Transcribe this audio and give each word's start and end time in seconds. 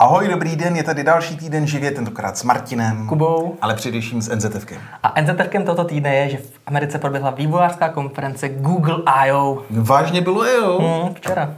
Ahoj, 0.00 0.28
dobrý 0.28 0.56
den, 0.56 0.76
je 0.76 0.82
tady 0.82 1.04
další 1.04 1.36
týden 1.36 1.66
živě, 1.66 1.90
tentokrát 1.90 2.38
s 2.38 2.42
Martinem. 2.42 3.06
Kubou. 3.08 3.56
Ale 3.62 3.74
především 3.74 4.22
s 4.22 4.34
NZFkem. 4.36 4.78
A 5.02 5.20
NZFkem 5.20 5.64
tohoto 5.64 5.84
týdne 5.84 6.14
je, 6.14 6.28
že 6.30 6.36
v 6.36 6.50
Americe 6.66 6.98
proběhla 6.98 7.30
vývojářská 7.30 7.88
konference 7.88 8.48
Google 8.48 8.96
I.O. 9.06 9.62
Vážně 9.70 10.20
bylo, 10.20 10.44
jo? 10.44 10.78
Hmm, 10.78 11.14
včera. 11.14 11.54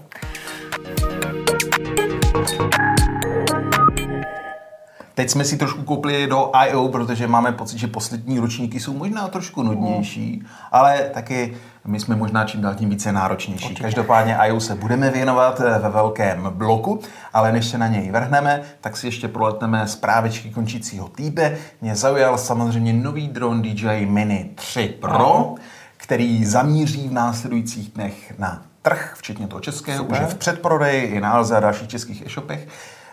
Teď 5.14 5.30
jsme 5.30 5.44
si 5.44 5.56
trošku 5.56 5.82
koupili 5.82 6.26
do 6.26 6.50
I.O., 6.52 6.88
protože 6.88 7.26
máme 7.26 7.52
pocit, 7.52 7.78
že 7.78 7.86
poslední 7.86 8.38
ročníky 8.38 8.80
jsou 8.80 8.94
možná 8.94 9.28
trošku 9.28 9.62
nudnější, 9.62 10.42
ale 10.72 11.10
taky 11.14 11.56
my 11.86 12.00
jsme 12.00 12.16
možná 12.16 12.44
čím 12.44 12.60
dál 12.60 12.74
tím 12.74 12.90
více 12.90 13.12
náročnější. 13.12 13.64
Určitě. 13.64 13.82
Každopádně 13.82 14.36
I.O. 14.36 14.60
se 14.60 14.74
budeme 14.74 15.10
věnovat 15.10 15.60
eh, 15.60 15.78
ve 15.78 15.88
velkém 15.90 16.50
bloku, 16.50 17.00
ale 17.32 17.52
než 17.52 17.66
se 17.66 17.78
na 17.78 17.88
něj 17.88 18.10
vrhneme, 18.10 18.62
tak 18.80 18.96
si 18.96 19.06
ještě 19.06 19.28
proletneme 19.28 19.88
zprávečky 19.88 20.50
končícího 20.50 21.08
týdne. 21.08 21.56
Mě 21.80 21.96
zaujal 21.96 22.38
samozřejmě 22.38 22.92
nový 22.92 23.28
dron 23.28 23.62
DJI 23.62 24.06
Mini 24.06 24.50
3 24.54 24.94
Pro, 25.00 25.54
který 25.96 26.44
zamíří 26.44 27.08
v 27.08 27.12
následujících 27.12 27.92
dnech 27.92 28.38
na 28.38 28.62
trh, 28.82 29.14
včetně 29.16 29.46
toho 29.46 29.60
českého, 29.60 29.98
Super. 29.98 30.12
už 30.12 30.20
je 30.20 30.26
v 30.26 30.34
předprodeji, 30.34 31.02
i 31.02 31.20
na 31.20 31.30
Alze 31.30 31.56
a 31.56 31.60
dalších 31.60 31.88
českých 31.88 32.26
e-shopech. 32.26 32.68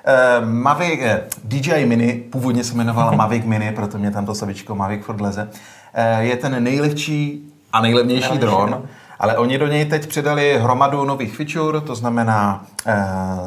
Uh, 0.08 0.46
Mavic, 0.50 1.00
uh, 1.00 1.08
DJI 1.44 1.86
Mini, 1.86 2.14
původně 2.14 2.64
se 2.64 2.74
jmenovala 2.74 3.12
Mavic 3.16 3.46
Mini, 3.46 3.72
proto 3.72 3.98
mě 3.98 4.12
tam 4.12 4.26
to 4.26 4.36
slovičko 4.36 4.76
Mavic 4.76 5.06
furt 5.06 5.22
leze, 5.22 5.44
uh, 5.44 6.20
je 6.20 6.36
ten 6.36 6.64
nejlehčí 6.64 7.44
a 7.74 7.82
nejlevnější 7.82 8.38
dron, 8.38 8.84
ale 9.20 9.38
oni 9.38 9.58
do 9.58 9.68
něj 9.68 9.86
teď 9.86 10.08
přidali 10.08 10.60
hromadu 10.62 11.06
nových 11.06 11.36
feature, 11.36 11.82
to 11.82 11.96
znamená 11.96 12.66
uh, 12.88 12.94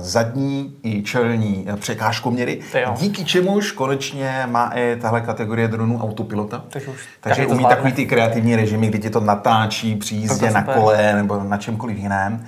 zadní 0.01 0.75
i 0.83 1.03
čelní 1.03 1.67
překážkoměry, 1.81 2.61
díky 2.97 3.25
čemuž 3.25 3.73
konečně 3.73 4.49
má 4.51 4.73
i 4.75 4.97
tahle 5.01 5.21
kategorie 5.21 5.69
dronů 5.69 6.01
autopilota. 6.03 6.65
Takže, 6.69 6.91
už 6.91 7.01
Takže 7.21 7.47
umí 7.47 7.65
takový 7.65 7.93
ty 7.93 8.07
kreativní 8.07 8.57
režimy, 8.57 8.87
kdy 8.87 8.99
ti 8.99 9.11
to 9.11 9.21
natáčí 9.21 9.97
při 9.97 10.15
jízdě 10.15 10.51
na 10.51 10.63
kole 10.63 11.13
nebo 11.15 11.43
na 11.43 11.57
čemkoliv 11.57 11.99
jiném. 11.99 12.45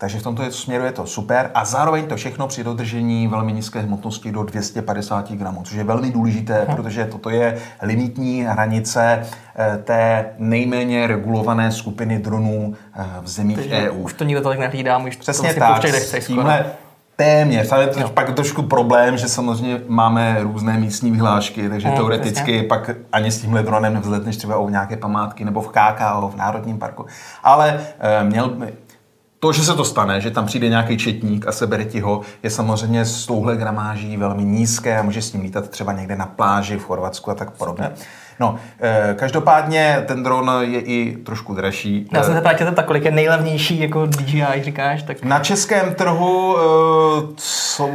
Takže 0.00 0.18
v 0.18 0.22
tomto 0.22 0.50
směru 0.50 0.84
je 0.84 0.92
to 0.92 1.06
super 1.06 1.50
a 1.54 1.64
zároveň 1.64 2.06
to 2.06 2.16
všechno 2.16 2.48
při 2.48 2.64
dodržení 2.64 3.28
velmi 3.28 3.52
nízké 3.52 3.80
hmotnosti 3.80 4.32
do 4.32 4.42
250 4.42 5.32
gramů, 5.32 5.62
což 5.64 5.76
je 5.76 5.84
velmi 5.84 6.10
důležité, 6.10 6.64
hmm. 6.64 6.76
protože 6.76 7.04
toto 7.04 7.30
je 7.30 7.58
limitní 7.82 8.42
hranice 8.42 9.22
eh, 9.56 9.78
té 9.84 10.26
nejméně 10.38 11.06
regulované 11.06 11.72
skupiny 11.72 12.18
dronů 12.18 12.74
eh, 12.94 13.04
v 13.20 13.28
zemích 13.28 13.56
Takže 13.56 13.90
EU. 13.90 14.02
Už 14.02 14.12
to 14.12 14.24
nikdo 14.24 14.42
tolik 14.42 14.58
nehlídá, 14.58 14.98
už 14.98 15.16
Přesně 15.16 15.54
to 15.54 15.60
tak, 15.60 15.84
s 15.84 16.26
tímhle 16.26 16.66
téměř, 17.16 17.72
ale 17.72 17.82
je 17.82 17.88
to 17.88 18.08
pak 18.08 18.34
trošku 18.34 18.62
problém, 18.62 19.16
že 19.16 19.28
samozřejmě 19.28 19.80
máme 19.88 20.36
různé 20.40 20.78
místní 20.78 21.10
vyhlášky, 21.10 21.68
takže 21.68 21.88
hmm, 21.88 21.96
teoreticky 21.96 22.52
přesně. 22.52 22.62
pak 22.62 22.90
ani 23.12 23.30
s 23.30 23.40
tímhle 23.40 23.62
dronem 23.62 23.94
nevzletneš 23.94 24.36
třeba 24.36 24.56
o 24.56 24.68
nějaké 24.68 24.96
památky 24.96 25.44
nebo 25.44 25.60
v 25.60 25.68
KKO, 25.68 26.28
v 26.28 26.36
Národním 26.36 26.78
parku. 26.78 27.06
Ale 27.42 27.80
e, 28.00 28.24
měl, 28.24 28.56
to, 29.40 29.52
že 29.52 29.64
se 29.64 29.74
to 29.74 29.84
stane, 29.84 30.20
že 30.20 30.30
tam 30.30 30.46
přijde 30.46 30.68
nějaký 30.68 30.96
četník 30.96 31.46
a 31.46 31.52
sebere 31.52 31.84
ti 31.84 32.00
ho, 32.00 32.20
je 32.42 32.50
samozřejmě 32.50 33.04
s 33.04 33.26
touhle 33.26 33.56
gramáží 33.56 34.16
velmi 34.16 34.44
nízké 34.44 34.98
a 34.98 35.02
může 35.02 35.22
s 35.22 35.32
ním 35.32 35.42
lítat 35.42 35.70
třeba 35.70 35.92
někde 35.92 36.16
na 36.16 36.26
pláži 36.26 36.76
v 36.76 36.84
Chorvatsku 36.84 37.30
a 37.30 37.34
tak 37.34 37.50
podobně. 37.50 37.90
No, 38.40 38.56
eh, 38.80 39.14
každopádně 39.18 40.04
ten 40.06 40.22
dron 40.22 40.52
je 40.60 40.80
i 40.80 41.16
trošku 41.16 41.54
dražší. 41.54 42.08
Já 42.12 42.22
jsem 42.22 42.34
se 42.34 42.40
ptál, 42.40 42.54
tak 42.74 42.86
kolik 42.86 43.04
je 43.04 43.10
nejlevnější 43.10 43.80
jako 43.80 44.06
DJI, 44.06 44.62
říkáš? 44.62 45.02
Tak... 45.02 45.22
Na 45.22 45.38
českém 45.38 45.94
trhu 45.94 46.54
uh, 46.54 46.60
jsou 47.36 47.90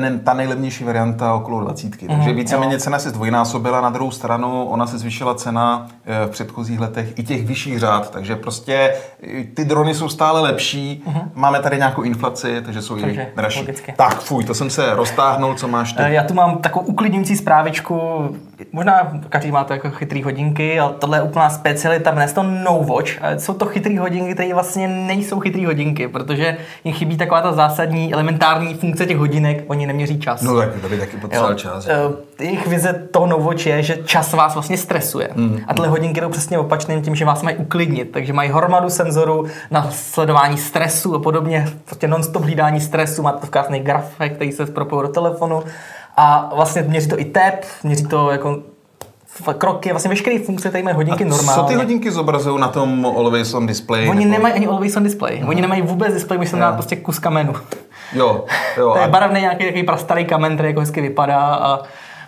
ten, 0.00 0.20
ta 0.20 0.34
nejlevnější 0.34 0.84
varianta 0.84 1.34
okolo 1.34 1.60
20. 1.60 2.02
Mm, 2.02 2.08
Takže 2.08 2.32
víceméně 2.32 2.78
cena 2.78 2.98
se 2.98 3.10
zdvojnásobila, 3.10 3.80
na 3.80 3.90
druhou 3.90 4.10
stranu 4.10 4.64
ona 4.64 4.86
se 4.86 4.98
zvýšila 4.98 5.34
cena 5.34 5.86
eh, 6.04 6.26
v 6.26 6.30
předchozích 6.30 6.80
letech 6.80 7.18
i 7.18 7.22
těch 7.22 7.46
vyšších 7.46 7.78
řád, 7.78 8.10
takže 8.10 8.36
prostě 8.36 8.94
eh, 9.22 9.44
ty 9.44 9.64
drony 9.64 9.94
jsou 9.94 10.08
stále 10.08 10.40
lepší, 10.40 11.02
mm. 11.06 11.30
máme 11.34 11.60
tady 11.60 11.76
nějakou 11.76 12.02
inflaci, 12.02 12.62
takže 12.64 12.82
jsou 12.82 13.00
takže, 13.00 13.22
i 13.22 13.36
dražší. 13.36 13.60
Logicky. 13.60 13.94
Tak 13.96 14.20
fuj, 14.20 14.44
to 14.44 14.54
jsem 14.54 14.70
se 14.70 14.94
roztáhnul, 14.94 15.54
co 15.54 15.68
máš 15.68 15.92
ty? 15.92 16.02
Eh, 16.02 16.12
já 16.12 16.22
tu 16.22 16.34
mám 16.34 16.58
takovou 16.58 16.86
uklidňující 16.86 17.36
zprávičku, 17.36 18.28
možná 18.72 19.12
každý 19.28 19.50
máte 19.50 19.74
jako 19.74 19.90
chytrý 19.90 20.22
hodinky, 20.22 20.80
ale 20.80 20.92
tohle 20.98 21.18
je 21.18 21.22
úplná 21.22 21.50
specialita, 21.50 22.10
dnes 22.10 22.32
to 22.32 22.42
No 22.42 22.78
Watch, 22.82 23.10
jsou 23.38 23.54
to 23.54 23.66
chytrý 23.66 23.98
hodinky, 23.98 24.34
které 24.34 24.54
vlastně 24.54 24.88
nejsou 24.88 25.40
chytrý 25.40 25.66
hodinky, 25.66 26.08
protože 26.08 26.56
jim 26.84 26.94
chybí 26.94 27.16
taková 27.16 27.42
ta 27.42 27.52
zásadní 27.52 28.14
elementární 28.14 28.74
funkce 28.74 29.06
těch 29.06 29.16
hodinek, 29.16 29.64
oni 29.66 29.86
neměří 29.86 30.20
čas. 30.20 30.42
No 30.42 30.56
tak 30.56 30.80
to 30.80 30.88
by 30.88 30.98
taky 30.98 31.16
potřeboval 31.16 31.54
čas. 31.54 31.86
Uh, 31.86 32.14
jejich 32.40 32.66
vize 32.66 33.08
toho 33.10 33.26
Novoč 33.26 33.66
je, 33.66 33.82
že 33.82 33.96
čas 34.04 34.32
vás 34.32 34.54
vlastně 34.54 34.78
stresuje. 34.78 35.28
Mm. 35.34 35.60
A 35.66 35.74
tyhle 35.74 35.88
hodinky 35.88 36.20
jdou 36.20 36.28
přesně 36.28 36.58
opačným 36.58 37.02
tím, 37.02 37.14
že 37.14 37.24
vás 37.24 37.42
mají 37.42 37.56
uklidnit. 37.56 38.10
Takže 38.12 38.32
mají 38.32 38.50
hromadu 38.50 38.90
senzorů 38.90 39.46
na 39.70 39.90
sledování 39.90 40.58
stresu 40.58 41.14
a 41.14 41.18
podobně. 41.18 41.68
Prostě 41.84 42.08
non-stop 42.08 42.42
hlídání 42.42 42.80
stresu. 42.80 43.22
Máte 43.22 43.40
to 43.40 43.46
v 43.46 43.50
krásných 43.50 43.82
grafech, 43.82 44.32
který 44.32 44.52
se 44.52 44.66
propojí 44.66 45.02
do 45.02 45.08
telefonu. 45.08 45.62
A 46.16 46.52
vlastně 46.54 46.82
měří 46.82 47.08
to 47.08 47.20
i 47.20 47.24
tep, 47.24 47.64
měří 47.82 48.06
to 48.06 48.30
jako 48.30 48.58
kroky, 49.58 49.90
vlastně 49.90 50.08
veškeré 50.08 50.38
funkce, 50.38 50.70
tady 50.70 50.82
mají 50.82 50.96
hodinky 50.96 51.24
normálně. 51.24 51.62
Co 51.62 51.68
ty 51.68 51.74
hodinky 51.74 52.10
zobrazují 52.10 52.60
na 52.60 52.68
tom 52.68 53.06
Always 53.06 53.54
on 53.54 53.66
Display? 53.66 54.08
Oni 54.08 54.24
nebo... 54.24 54.32
nemají 54.32 54.54
ani 54.54 54.66
Always 54.66 54.96
on 54.96 55.02
Display. 55.02 55.40
No. 55.40 55.48
Oni 55.48 55.60
nemají 55.60 55.82
vůbec 55.82 56.14
display, 56.14 56.38
musí 56.38 56.58
dát 56.58 56.72
prostě 56.72 56.96
kus 56.96 57.18
kamenu. 57.18 57.54
Jo, 58.12 58.44
jo. 58.76 58.92
to 58.92 58.98
je 58.98 59.08
barevný 59.08 59.40
nějaký 59.40 59.64
takový 59.64 59.82
prastarý 59.82 60.24
kamen, 60.24 60.54
který 60.54 60.68
jako 60.68 60.80
hezky 60.80 61.00
vypadá 61.00 61.40
a 61.40 61.80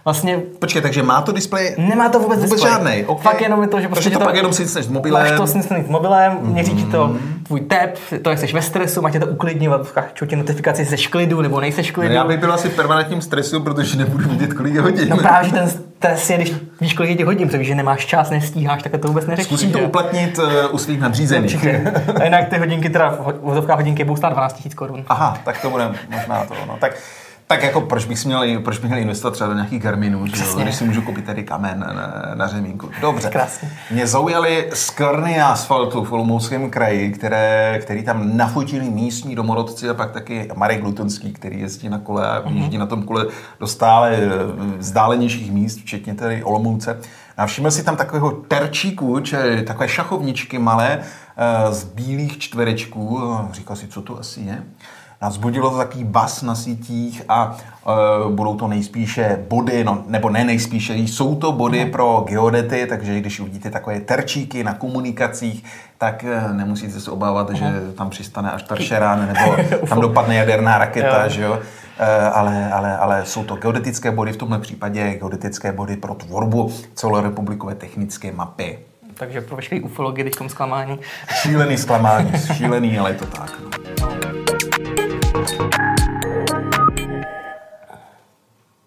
vlastně... 0.05 0.43
Počkej, 0.59 0.83
takže 0.83 1.03
má 1.03 1.23
to 1.23 1.33
displej? 1.33 1.75
Nemá 1.79 2.09
to 2.09 2.19
vůbec, 2.19 2.41
vůbec 2.41 2.63
žádný. 2.63 3.05
Okay. 3.05 3.23
Fakt 3.23 3.41
jenom 3.41 3.63
je 3.63 3.69
to, 3.69 3.81
že 3.81 3.89
prostě 3.89 4.11
to, 4.11 4.19
to 4.19 4.25
pak 4.25 4.35
jenom 4.35 4.53
si 4.53 4.67
s 4.67 4.89
mobilem. 4.89 5.23
Máš 5.23 5.37
to 5.37 5.47
s 5.47 5.89
mobilem, 5.89 6.39
měří 6.43 6.75
ti 6.75 6.85
to 6.85 7.17
tvůj 7.47 7.61
tep, 7.61 7.99
to, 8.23 8.31
jak 8.31 8.39
jsi 8.39 8.53
ve 8.53 8.63
stresu, 8.63 9.03
máš 9.03 9.13
tě 9.13 9.21
to 9.21 9.27
uklidňovat, 9.27 9.93
čou 10.15 10.27
ti 10.27 10.37
notifikaci, 10.37 10.87
jsi 10.87 10.97
klidu 10.97 11.41
nebo 11.41 11.61
nejseš 11.61 11.91
klidu. 11.91 12.09
No 12.09 12.15
já 12.15 12.25
bych 12.25 12.39
byl 12.39 12.53
asi 12.53 12.69
permanentním 12.69 13.21
stresu, 13.21 13.61
protože 13.61 13.97
nebudu 13.99 14.29
vidět, 14.29 14.53
kolik 14.53 14.75
je 14.75 14.81
hodin. 14.81 15.09
No 15.09 15.17
právě, 15.17 15.49
že 15.49 15.55
ten 15.55 15.69
stres 15.69 16.31
je, 16.31 16.37
když 16.37 16.55
víš, 16.81 16.95
kolik 16.95 17.11
je 17.11 17.17
těch 17.17 17.27
hodin, 17.27 17.49
protože 17.49 17.65
že 17.65 17.75
nemáš 17.75 18.07
čas, 18.07 18.31
nestíháš, 18.31 18.83
tak 18.83 18.93
to 18.93 19.09
vůbec 19.09 19.27
neřešíš. 19.27 19.49
Zkusím 19.49 19.73
to 19.73 19.79
uplatnit 19.79 20.39
uh, 20.39 20.45
u 20.71 20.79
svých 20.79 21.01
nadřízených. 21.01 21.67
A 22.21 22.25
jinak 22.25 22.49
ty 22.49 22.59
hodinky, 22.59 22.91
teda 22.91 23.19
v 23.43 23.69
hodinky 23.69 24.05
budou 24.05 24.17
stát 24.17 24.33
12 24.33 24.65
000 24.65 24.75
korun. 24.75 25.05
Aha, 25.09 25.39
tak 25.45 25.63
to 25.63 25.71
bude 25.71 25.95
možná 26.09 26.45
to. 26.45 26.55
No. 26.67 26.77
Tak 26.81 26.93
tak 27.47 27.63
jako 27.63 27.81
proč 27.81 28.05
bych, 28.05 28.25
měl, 28.25 28.61
proč 28.61 28.79
bych 28.79 28.91
měl 28.91 29.03
investovat 29.03 29.33
třeba 29.33 29.49
do 29.49 29.55
nějakých 29.55 29.83
Garminů, 29.83 30.27
že 30.27 30.45
jo? 30.45 30.59
když 30.63 30.75
si 30.75 30.85
můžu 30.85 31.03
koupit 31.03 31.25
tady 31.25 31.43
kamen 31.43 31.79
na, 31.79 32.35
na 32.35 32.49
řemínku. 32.49 32.91
Dobře. 33.01 33.31
Krásně. 33.31 33.71
Mě 33.91 34.07
zaujaly 34.07 34.71
skvrny 34.75 35.41
asfaltu 35.41 36.05
v 36.05 36.13
Olomouckém 36.13 36.71
kraji, 36.71 37.13
které, 37.13 37.79
který 37.83 38.03
tam 38.03 38.37
nafotili 38.37 38.91
místní 38.91 39.35
domorodci 39.35 39.89
a 39.89 39.95
pak 39.95 40.11
taky 40.13 40.49
Marek 40.57 40.83
Lutonský, 40.83 41.33
který 41.33 41.61
jezdí 41.61 41.89
na 41.89 41.99
kole 41.99 42.29
a 42.29 42.41
mm-hmm. 42.41 42.57
jezdí 42.57 42.79
na 42.79 42.87
tom 42.87 43.03
kole 43.03 43.27
do 43.61 43.67
stále 43.67 44.17
eh, 44.17 44.29
vzdálenějších 44.79 45.53
míst, 45.53 45.79
včetně 45.79 46.15
tady 46.15 46.45
Olomouce. 46.45 47.01
A 47.37 47.47
všiml 47.47 47.71
si 47.71 47.83
tam 47.83 47.97
takového 47.97 48.31
terčíku, 48.31 49.21
či 49.21 49.37
takové 49.67 49.89
šachovničky 49.89 50.59
malé 50.59 50.99
eh, 51.01 51.73
z 51.73 51.85
bílých 51.85 52.39
čtverečků. 52.39 53.37
Říkal 53.53 53.77
si, 53.77 53.89
co 53.89 54.03
to 54.03 54.19
asi 54.19 54.41
je? 54.41 54.63
Nás 55.23 55.37
budilo 55.37 55.71
to 55.71 55.77
takový 55.77 56.05
bas 56.05 56.43
na 56.43 56.55
sítích 56.55 57.23
a 57.29 57.57
e, 57.57 58.31
budou 58.31 58.57
to 58.57 58.69
nejspíše 58.69 59.45
body, 59.49 59.85
no, 59.85 60.05
nebo 60.07 60.31
ne 60.31 60.45
nejspíše, 60.45 60.95
jsou 60.95 61.37
to 61.37 61.53
body 61.53 61.87
pro 61.87 62.25
geodety, 62.29 62.87
takže 62.87 63.21
když 63.21 63.41
uvidíte 63.41 63.71
takové 63.71 64.01
terčíky 64.01 64.65
na 64.65 64.75
komunikacích, 64.75 65.65
tak 65.99 66.25
e, 66.25 66.53
nemusíte 66.53 67.01
se 67.01 67.11
obávat, 67.11 67.51
mm. 67.51 67.57
že 67.57 67.67
tam 67.97 68.11
přistane 68.11 68.53
až 68.53 68.63
taršerán, 68.63 69.29
nebo 69.35 69.57
tam 69.89 70.01
dopadne 70.01 70.35
jaderná 70.35 70.79
raketa, 70.79 71.29
že 71.29 71.43
jo. 71.43 71.59
E, 71.99 72.21
ale, 72.21 72.73
ale, 72.73 72.97
ale 72.97 73.27
jsou 73.27 73.45
to 73.45 73.57
geodetické 73.57 74.11
body, 74.11 74.33
v 74.33 74.37
tomhle 74.37 74.59
případě 74.59 75.15
geodetické 75.15 75.73
body 75.73 75.97
pro 75.97 76.15
tvorbu 76.15 76.73
celorepublikové 76.95 77.75
technické 77.75 78.33
mapy. 78.33 78.79
Takže 79.15 79.41
pro 79.41 79.57
veškerý 79.57 79.81
ufology 79.81 80.25
teď 80.25 80.35
zklamání. 80.47 80.99
Šílený 81.35 81.77
zklamání, 81.77 82.33
šílený, 82.57 82.99
ale 82.99 83.11
je 83.11 83.15
to 83.15 83.27
tak. 83.27 83.54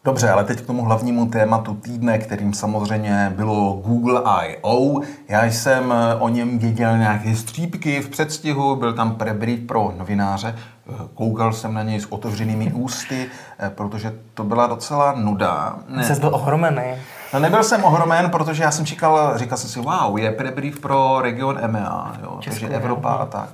Dobře, 0.08 0.30
ale 0.30 0.44
teď 0.44 0.62
k 0.62 0.66
tomu 0.66 0.84
hlavnímu 0.84 1.26
tématu 1.26 1.74
týdne, 1.74 2.18
kterým 2.18 2.54
samozřejmě 2.54 3.34
bylo 3.36 3.74
Google 3.74 4.22
I.O. 4.26 5.02
Já 5.28 5.46
jsem 5.46 5.92
eh, 5.92 6.16
o 6.16 6.30
něm 6.30 6.60
věděl 6.60 6.98
nějaké 6.98 7.36
střípky 7.36 8.02
v 8.02 8.10
předstihu, 8.10 8.76
byl 8.76 8.94
tam 8.94 9.16
prebrief 9.16 9.60
pro 9.60 9.94
novináře, 9.98 10.56
eh, 10.56 10.94
koukal 11.14 11.54
jsem 11.54 11.74
na 11.74 11.84
něj 11.84 12.00
s 12.00 12.12
otevřenými 12.12 12.74
ústy, 12.74 13.28
eh, 13.60 13.70
protože 13.70 14.14
to 14.34 14.44
byla 14.44 14.68
docela 14.68 15.14
nuda. 15.18 15.76
Jsi 16.02 16.20
byl 16.20 16.36
ohromený. 16.36 16.96
No 17.34 17.40
nebyl 17.40 17.64
jsem 17.64 17.84
ohromen, 17.84 18.30
protože 18.30 18.64
já 18.64 18.72
jsem 18.72 18.86
čekal, 18.86 19.38
říkal 19.38 19.58
jsem 19.58 19.70
si, 19.70 19.80
wow, 19.80 20.18
je 20.20 20.32
prebrief 20.32 20.80
pro 20.80 21.22
region 21.22 21.60
EMEA, 21.62 22.14
jo, 22.24 22.40
takže 22.44 22.68
Evropa 22.68 23.10
a 23.10 23.26
tak. 23.26 23.50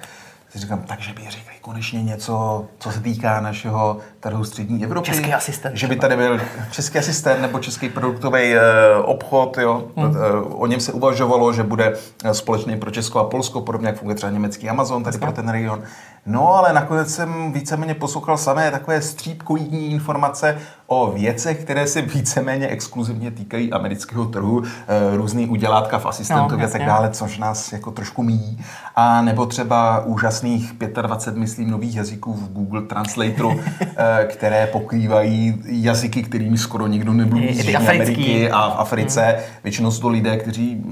Si 0.53 0.59
říkám, 0.59 0.83
takže 0.87 1.13
by 1.13 1.21
řekli 1.21 1.53
konečně 1.61 2.03
něco, 2.03 2.65
co 2.79 2.91
se 2.91 2.99
týká 2.99 3.41
našeho 3.41 3.97
trhu 4.19 4.43
střední 4.43 4.83
Evropy. 4.83 5.05
Český 5.05 5.33
asistent 5.33 5.77
Že 5.77 5.87
by 5.87 5.95
tady 5.95 6.15
byl 6.15 6.41
český 6.71 6.97
asistent 6.97 7.41
nebo 7.41 7.59
český 7.59 7.89
produktový 7.89 8.55
eh, 8.55 8.61
obchod, 9.03 9.57
jo. 9.57 9.87
Hmm. 9.97 10.15
O 10.49 10.67
něm 10.67 10.79
se 10.79 10.91
uvažovalo, 10.91 11.53
že 11.53 11.63
bude 11.63 11.93
eh, 12.23 12.33
společný 12.33 12.77
pro 12.77 12.91
Česko 12.91 13.19
a 13.19 13.23
Polsko, 13.23 13.61
podobně 13.61 13.87
jak 13.87 13.97
funguje 13.97 14.15
třeba 14.15 14.31
německý 14.31 14.69
Amazon 14.69 15.03
tady 15.03 15.17
pro 15.17 15.31
ten 15.31 15.49
region. 15.49 15.83
No, 16.25 16.55
ale 16.55 16.73
nakonec 16.73 17.13
jsem 17.13 17.53
víceméně 17.53 17.93
poslouchal 17.93 18.37
samé 18.37 18.71
takové 18.71 19.01
střípkojídní 19.01 19.91
informace 19.91 20.57
o 20.87 21.11
věcech, 21.11 21.63
které 21.63 21.87
se 21.87 22.01
víceméně 22.01 22.67
exkluzivně 22.67 23.31
týkají 23.31 23.71
amerického 23.71 24.25
trhu, 24.25 24.63
eh, 24.63 25.17
různý 25.17 25.47
udělátka 25.47 25.99
v 25.99 26.05
asistentovi 26.05 26.61
no, 26.61 26.67
a 26.67 26.71
tak 26.71 26.85
dále, 26.85 27.09
což 27.09 27.37
nás 27.37 27.73
jako 27.73 27.91
trošku 27.91 28.23
míjí. 28.23 28.59
A 28.95 29.21
nebo 29.21 29.45
třeba 29.45 29.99
úžasných 30.05 30.73
25, 31.01 31.39
myslím, 31.39 31.71
nových 31.71 31.95
jazyků 31.95 32.33
v 32.33 32.49
Google 32.53 32.81
Translatoru, 32.81 33.59
eh, 33.81 34.25
které 34.25 34.67
pokrývají 34.67 35.61
jazyky, 35.65 36.23
kterými 36.23 36.57
skoro 36.57 36.87
nikdo 36.87 37.13
nemluví 37.13 37.53
z 37.53 37.75
Ameriky 37.75 38.51
a 38.51 38.69
v 38.69 38.75
Africe. 38.77 39.21
Hmm. 39.21 39.43
Většinou 39.63 39.91
jsou 39.91 40.01
to 40.01 40.09
lidé, 40.09 40.37
kteří 40.37 40.83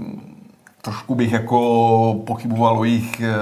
trošku 0.81 1.15
bych 1.15 1.31
jako 1.31 2.15
pochyboval 2.25 2.79
o 2.79 2.83
jejich 2.83 3.21
e, 3.21 3.33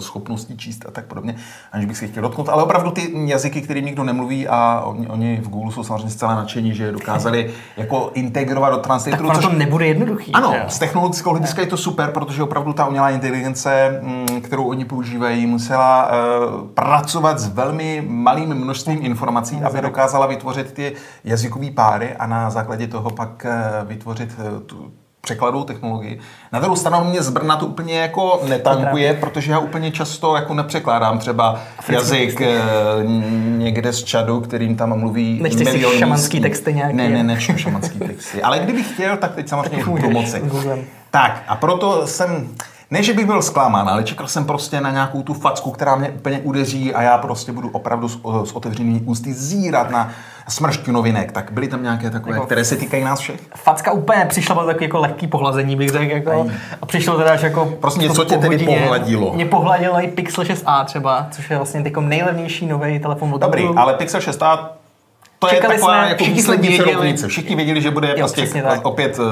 schopností 0.00 0.56
číst 0.56 0.84
a 0.88 0.90
tak 0.90 1.06
podobně, 1.06 1.34
aniž 1.72 1.86
bych 1.86 1.96
si 1.96 2.08
chtěl 2.08 2.22
dotknout. 2.22 2.48
Ale 2.48 2.62
opravdu 2.62 2.90
ty 2.90 3.12
jazyky, 3.26 3.62
kterým 3.62 3.84
nikdo 3.84 4.04
nemluví 4.04 4.48
a 4.48 4.82
oni, 4.86 5.08
oni 5.08 5.36
v 5.36 5.48
Google 5.48 5.72
jsou 5.72 5.84
samozřejmě 5.84 6.10
zcela 6.10 6.34
nadšení, 6.34 6.74
že 6.74 6.92
dokázali 6.92 7.50
jako 7.76 8.10
integrovat 8.14 8.72
do 8.72 8.78
translatoru. 8.78 9.28
Tak 9.28 9.36
což... 9.36 9.44
to 9.44 9.52
nebude 9.52 9.86
jednoduchý. 9.86 10.32
Ano, 10.32 10.54
z 10.68 10.78
technologického 10.78 11.32
hlediska 11.32 11.60
je 11.60 11.66
to 11.66 11.76
super, 11.76 12.10
protože 12.10 12.42
opravdu 12.42 12.72
ta 12.72 12.86
umělá 12.86 13.10
inteligence, 13.10 14.00
mm, 14.02 14.40
kterou 14.40 14.64
oni 14.64 14.84
používají, 14.84 15.46
musela 15.46 16.10
e, 16.10 16.16
pracovat 16.74 17.38
s 17.38 17.48
velmi 17.48 18.04
malým 18.08 18.54
množstvím 18.54 18.98
informací, 19.02 19.60
aby 19.62 19.80
dokázala 19.80 20.26
vytvořit 20.26 20.72
ty 20.72 20.92
jazykové 21.24 21.70
páry 21.70 22.16
a 22.16 22.26
na 22.26 22.50
základě 22.50 22.86
toho 22.86 23.10
pak 23.10 23.46
e, 23.46 23.84
vytvořit 23.84 24.36
tu, 24.66 24.92
překladovou 25.26 25.64
technologii. 25.64 26.18
Na 26.52 26.60
druhou 26.60 26.76
stranu 26.76 27.04
mě 27.04 27.22
z 27.22 27.30
Brna 27.30 27.56
to 27.56 27.66
úplně 27.66 27.98
jako 27.98 28.40
netankuje, 28.48 29.14
protože 29.14 29.52
já 29.52 29.58
úplně 29.58 29.90
často 29.90 30.36
jako 30.36 30.54
nepřekládám 30.54 31.18
třeba 31.18 31.60
jazyk 31.88 32.40
e, 32.40 32.60
někde 33.56 33.92
z 33.92 34.04
Čadu, 34.04 34.40
kterým 34.40 34.76
tam 34.76 34.98
mluví 34.98 35.38
Nechci 35.42 35.64
milion 35.64 35.92
si 35.92 35.98
šamanský 35.98 36.36
místní. 36.36 36.40
texty 36.40 36.74
nějaký. 36.74 36.96
Ne, 36.96 37.08
ne, 37.08 37.22
ne, 37.22 37.40
šamanský 37.40 37.98
texty. 37.98 38.42
Ale 38.42 38.58
kdybych 38.58 38.92
chtěl, 38.94 39.16
tak 39.16 39.34
teď 39.34 39.48
samozřejmě 39.48 39.84
budu 39.84 40.10
moci. 40.10 40.42
Tak 41.10 41.42
a 41.48 41.56
proto 41.56 42.06
jsem 42.06 42.48
ne, 42.92 43.02
že 43.02 43.12
bych 43.12 43.26
byl 43.26 43.42
zklamán, 43.42 43.88
ale 43.88 44.04
čekal 44.04 44.26
jsem 44.26 44.44
prostě 44.44 44.80
na 44.80 44.90
nějakou 44.90 45.22
tu 45.22 45.34
facku, 45.34 45.70
která 45.70 45.96
mě 45.96 46.10
úplně 46.10 46.38
udeří 46.38 46.94
a 46.94 47.02
já 47.02 47.18
prostě 47.18 47.52
budu 47.52 47.68
opravdu 47.68 48.08
s, 48.08 48.18
s 48.44 48.52
otevřenými 48.52 49.00
ústy 49.00 49.32
zírat 49.32 49.90
na 49.90 50.10
smršťu 50.48 50.92
novinek. 50.92 51.32
Tak 51.32 51.52
byly 51.52 51.68
tam 51.68 51.82
nějaké 51.82 52.10
takové, 52.10 52.34
jako, 52.34 52.46
které 52.46 52.64
se 52.64 52.76
týkají 52.76 53.04
nás 53.04 53.20
všech? 53.20 53.40
Facka 53.56 53.92
úplně 53.92 54.26
přišla, 54.28 54.54
bylo 54.54 54.66
takový 54.66 54.84
jako 54.84 54.98
lehký 54.98 55.26
pohlazení, 55.26 55.76
bych 55.76 55.90
řekl. 55.90 56.12
Jako, 56.12 56.46
a 56.82 56.86
přišlo 56.86 57.18
teda 57.18 57.32
až 57.32 57.42
jako... 57.42 57.72
Prostě 57.80 58.00
něco 58.00 58.24
tě 58.24 58.38
tedy 58.38 58.58
pohladilo. 58.58 59.32
Mě 59.34 59.46
pohladilo 59.46 60.04
i 60.04 60.08
Pixel 60.08 60.44
6a 60.44 60.84
třeba, 60.84 61.26
což 61.30 61.50
je 61.50 61.56
vlastně 61.56 61.84
nejlevnější 62.00 62.66
nový 62.66 62.98
telefon 62.98 63.34
od 63.34 63.40
Dobrý, 63.40 63.68
ale 63.76 63.94
Pixel 63.94 64.20
6a 64.20 64.68
to 65.46 65.54
Čekali 65.54 65.74
je 65.74 65.80
taková 65.80 65.98
jsme, 65.98 66.08
jako 66.08 66.24
výslední 66.24 66.68
věděli, 66.68 67.16
Všichni 67.26 67.56
věděli, 67.56 67.82
že 67.82 67.90
bude 67.90 68.08
jo, 68.08 68.14
prostě 68.18 68.64
opět 68.82 69.18
uh, 69.18 69.26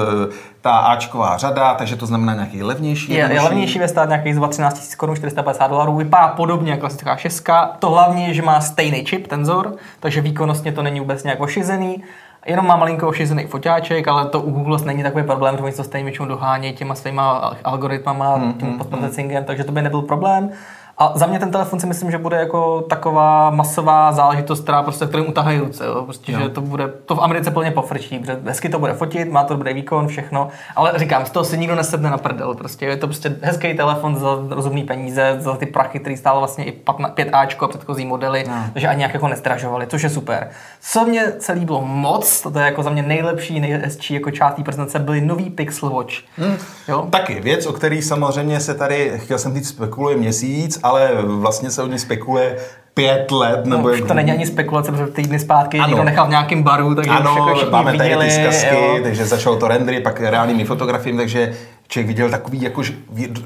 ta 0.61 0.71
Ačková 0.71 1.37
řada, 1.37 1.73
takže 1.73 1.95
to 1.95 2.05
znamená 2.05 2.33
nějaký 2.33 2.63
levnější. 2.63 3.13
Je, 3.13 3.29
je 3.31 3.41
levnější 3.41 3.79
ve 3.79 3.87
stát 3.87 4.09
nějakých 4.09 4.35
13 4.49 4.79
000 4.79 4.87
korun, 4.97 5.15
450 5.15 5.67
dolarů. 5.67 5.95
Vypadá 5.95 6.27
podobně 6.27 6.71
jako 6.71 6.81
klasická 6.81 7.15
šestka. 7.15 7.71
To 7.79 7.89
hlavně 7.89 8.27
je, 8.27 8.33
že 8.33 8.41
má 8.41 8.61
stejný 8.61 9.03
čip, 9.03 9.27
tenzor, 9.27 9.75
takže 9.99 10.21
výkonnostně 10.21 10.71
to 10.71 10.83
není 10.83 10.99
vůbec 10.99 11.23
nějak 11.23 11.39
ošizený. 11.39 12.03
Jenom 12.45 12.67
má 12.67 12.75
malinko 12.75 13.07
ošizený 13.07 13.45
foťáček, 13.47 14.07
ale 14.07 14.25
to 14.25 14.41
u 14.41 14.51
Google 14.51 14.77
není 14.85 15.03
takový 15.03 15.23
problém, 15.23 15.57
protože 15.57 15.77
to 15.77 15.83
stejně 15.83 16.05
většinou 16.05 16.27
dohánějí 16.27 16.73
těma 16.73 16.95
svýma 16.95 17.53
algoritmama, 17.63 18.35
hmm, 18.35 18.53
tím 18.53 18.79
hmm, 18.89 19.43
takže 19.45 19.63
to 19.63 19.71
by 19.71 19.81
nebyl 19.81 20.01
problém. 20.01 20.51
A 21.01 21.11
za 21.15 21.25
mě 21.25 21.39
ten 21.39 21.51
telefon 21.51 21.79
si 21.79 21.87
myslím, 21.87 22.11
že 22.11 22.17
bude 22.17 22.37
jako 22.37 22.81
taková 22.81 23.49
masová 23.49 24.11
záležitost, 24.11 24.63
která 24.63 24.83
prostě, 24.83 25.05
kterým 25.05 25.29
utahají 25.29 25.59
ruce. 25.59 25.85
Jo? 25.85 26.01
Prostě, 26.03 26.31
jo. 26.31 26.39
že 26.39 26.49
to 26.49 26.61
bude, 26.61 26.87
to 26.87 27.15
v 27.15 27.19
Americe 27.19 27.51
plně 27.51 27.71
pofrčí, 27.71 28.19
protože 28.19 28.39
hezky 28.45 28.69
to 28.69 28.79
bude 28.79 28.93
fotit, 28.93 29.31
má 29.31 29.43
to 29.43 29.53
dobrý 29.53 29.73
výkon, 29.73 30.07
všechno. 30.07 30.47
Ale 30.75 30.93
říkám, 30.95 31.25
z 31.25 31.29
toho 31.29 31.45
si 31.45 31.57
nikdo 31.57 31.75
nesedne 31.75 32.09
na 32.09 32.17
prdel. 32.17 32.53
Prostě 32.55 32.85
je 32.85 32.97
to 32.97 33.07
prostě 33.07 33.35
hezký 33.41 33.73
telefon 33.73 34.15
za 34.15 34.27
rozumný 34.49 34.83
peníze, 34.83 35.35
za 35.39 35.55
ty 35.55 35.65
prachy, 35.65 35.99
který 35.99 36.17
stál 36.17 36.39
vlastně 36.39 36.65
i 36.65 36.81
5Ačko 36.85 37.65
a 37.65 37.67
předchozí 37.67 38.05
modely, 38.05 38.43
jo. 38.47 38.53
takže 38.73 38.87
ani 38.87 38.97
nějak 38.97 39.13
jako 39.13 39.27
nestražovali, 39.27 39.87
což 39.87 40.01
je 40.01 40.09
super. 40.09 40.49
Co 40.81 41.05
mě 41.05 41.25
se 41.39 41.53
líbilo 41.53 41.81
moc, 41.85 42.41
to 42.41 42.59
je 42.59 42.65
jako 42.65 42.83
za 42.83 42.89
mě 42.89 43.03
nejlepší, 43.03 43.59
nejhezčí 43.59 44.13
jako 44.13 44.31
část 44.31 44.55
té 44.55 44.63
prezentace, 44.63 44.99
byly 44.99 45.21
nový 45.21 45.49
Pixel 45.49 45.89
Watch. 45.89 46.13
Hmm. 46.37 46.55
Jo? 46.87 47.07
Taky 47.09 47.39
věc, 47.39 47.65
o 47.65 47.73
který 47.73 48.01
samozřejmě 48.01 48.59
se 48.59 48.73
tady, 48.73 49.13
chtěl 49.15 49.37
jsem 49.37 49.53
říct, 49.53 49.67
spekuluje 49.67 50.17
měsíc, 50.17 50.79
ale 50.91 51.11
vlastně 51.21 51.71
se 51.71 51.83
o 51.83 51.87
ní 51.87 51.99
spekuluje 51.99 52.57
pět 52.93 53.31
let. 53.31 53.65
Nebo 53.65 53.87
no, 53.87 53.93
už 53.93 54.01
to 54.01 54.13
není 54.13 54.31
ani 54.31 54.45
spekulace, 54.45 54.91
protože 54.91 55.07
týdny 55.07 55.39
zpátky 55.39 55.79
ano. 55.79 55.87
někdo 55.87 56.03
nechal 56.03 56.27
v 56.27 56.29
nějakém 56.29 56.63
baru, 56.63 56.95
takže 56.95 57.11
ano, 57.11 57.49
už 57.53 57.59
jako 57.59 57.71
máme 57.71 57.91
tady 57.91 58.09
viděli, 58.09 58.25
ty 58.25 58.31
zkazky, 58.31 58.75
jo. 58.75 58.99
takže 59.03 59.25
začalo 59.25 59.55
to 59.55 59.67
rendery, 59.67 60.01
pak 60.01 60.21
reálnými 60.21 60.65
fotografiemi, 60.65 61.17
takže 61.17 61.53
člověk 61.87 62.07
viděl 62.07 62.29
takový, 62.29 62.61
jako, 62.61 62.83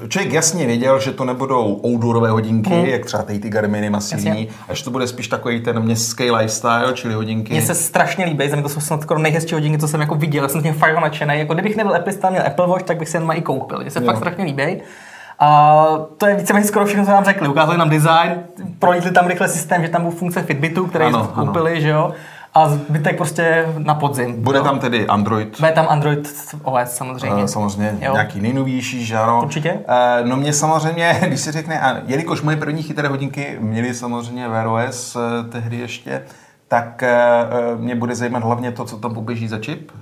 člověk 0.08 0.32
jasně 0.32 0.66
věděl, 0.66 1.00
že 1.00 1.12
to 1.12 1.24
nebudou 1.24 1.80
outdoorové 1.86 2.30
hodinky, 2.30 2.70
hmm. 2.70 2.84
jak 2.84 3.04
třeba 3.04 3.22
ty 3.22 3.38
Garminy 3.38 3.90
masivní, 3.90 4.48
až 4.68 4.82
to 4.82 4.90
bude 4.90 5.06
spíš 5.06 5.28
takový 5.28 5.60
ten 5.60 5.80
městský 5.80 6.30
lifestyle, 6.30 6.92
čili 6.94 7.14
hodinky. 7.14 7.52
Mně 7.52 7.62
se 7.62 7.74
strašně 7.74 8.24
líbí, 8.24 8.48
za 8.48 8.56
mě 8.56 8.62
to 8.62 8.68
jsou 8.68 8.80
snad 8.80 9.02
skoro 9.02 9.20
nejhezčí 9.20 9.54
hodinky, 9.54 9.78
co 9.78 9.88
jsem 9.88 10.00
jako 10.00 10.14
viděl, 10.14 10.42
já 10.42 10.48
jsem 10.48 10.60
s 10.60 10.64
tím 10.64 10.74
fakt 10.74 11.00
nadšený. 11.00 11.38
Jako 11.38 11.54
kdybych 11.54 11.76
nebyl 11.76 11.94
Apple, 11.94 12.30
měl 12.30 12.42
Apple 12.46 12.66
Watch, 12.66 12.82
tak 12.82 12.98
bych 12.98 13.08
si 13.08 13.16
jen 13.16 13.30
i 13.34 13.42
koupil. 13.42 13.78
Mně 13.78 13.90
se 13.90 14.00
jo. 14.00 14.06
fakt 14.06 14.16
strašně 14.16 14.44
líbí. 14.44 14.82
A 15.38 15.84
to 16.16 16.26
je 16.26 16.34
víceméně 16.34 16.66
skoro 16.66 16.86
všechno, 16.86 17.04
co 17.04 17.10
nám 17.10 17.24
řekli. 17.24 17.48
Ukázali 17.48 17.78
nám 17.78 17.90
design, 17.90 18.42
prolítli 18.78 19.10
tam 19.10 19.26
rychle 19.26 19.48
systém, 19.48 19.82
že 19.82 19.88
tam 19.88 20.02
byl 20.02 20.10
funkce 20.10 20.42
Fitbitu, 20.42 20.86
které 20.86 21.06
ano, 21.06 21.30
koupili, 21.34 21.72
ano. 21.72 21.80
že 21.80 21.88
jo. 21.88 22.12
A 22.54 22.68
zbytek 22.68 23.16
prostě 23.16 23.66
na 23.78 23.94
podzim. 23.94 24.42
Bude 24.42 24.58
jo. 24.58 24.64
tam 24.64 24.78
tedy 24.78 25.06
Android? 25.06 25.60
Bude 25.60 25.72
tam 25.72 25.86
Android 25.88 26.34
OS 26.62 26.90
samozřejmě. 26.90 27.42
Uh, 27.42 27.48
samozřejmě 27.48 27.98
jo. 28.00 28.12
nějaký 28.12 28.40
nejnovější, 28.40 29.04
že 29.04 29.16
ano. 29.16 29.40
Určitě. 29.42 29.72
Uh, 29.72 30.28
no 30.28 30.36
mě 30.36 30.52
samozřejmě, 30.52 31.20
když 31.26 31.40
se 31.40 31.52
řekne, 31.52 31.80
a 31.80 31.96
jelikož 32.06 32.42
moje 32.42 32.56
první 32.56 32.82
chytré 32.82 33.08
hodinky 33.08 33.56
měly 33.60 33.94
samozřejmě 33.94 34.48
Wear 34.48 34.66
OS 34.66 35.16
uh, 35.16 35.22
tehdy 35.50 35.76
ještě, 35.76 36.22
tak 36.68 37.04
uh, 37.74 37.80
mě 37.80 37.94
bude 37.94 38.14
zajímat 38.14 38.44
hlavně 38.44 38.72
to, 38.72 38.84
co 38.84 38.96
tam 38.96 39.14
poběží 39.14 39.48
za 39.48 39.58
čip, 39.58 39.92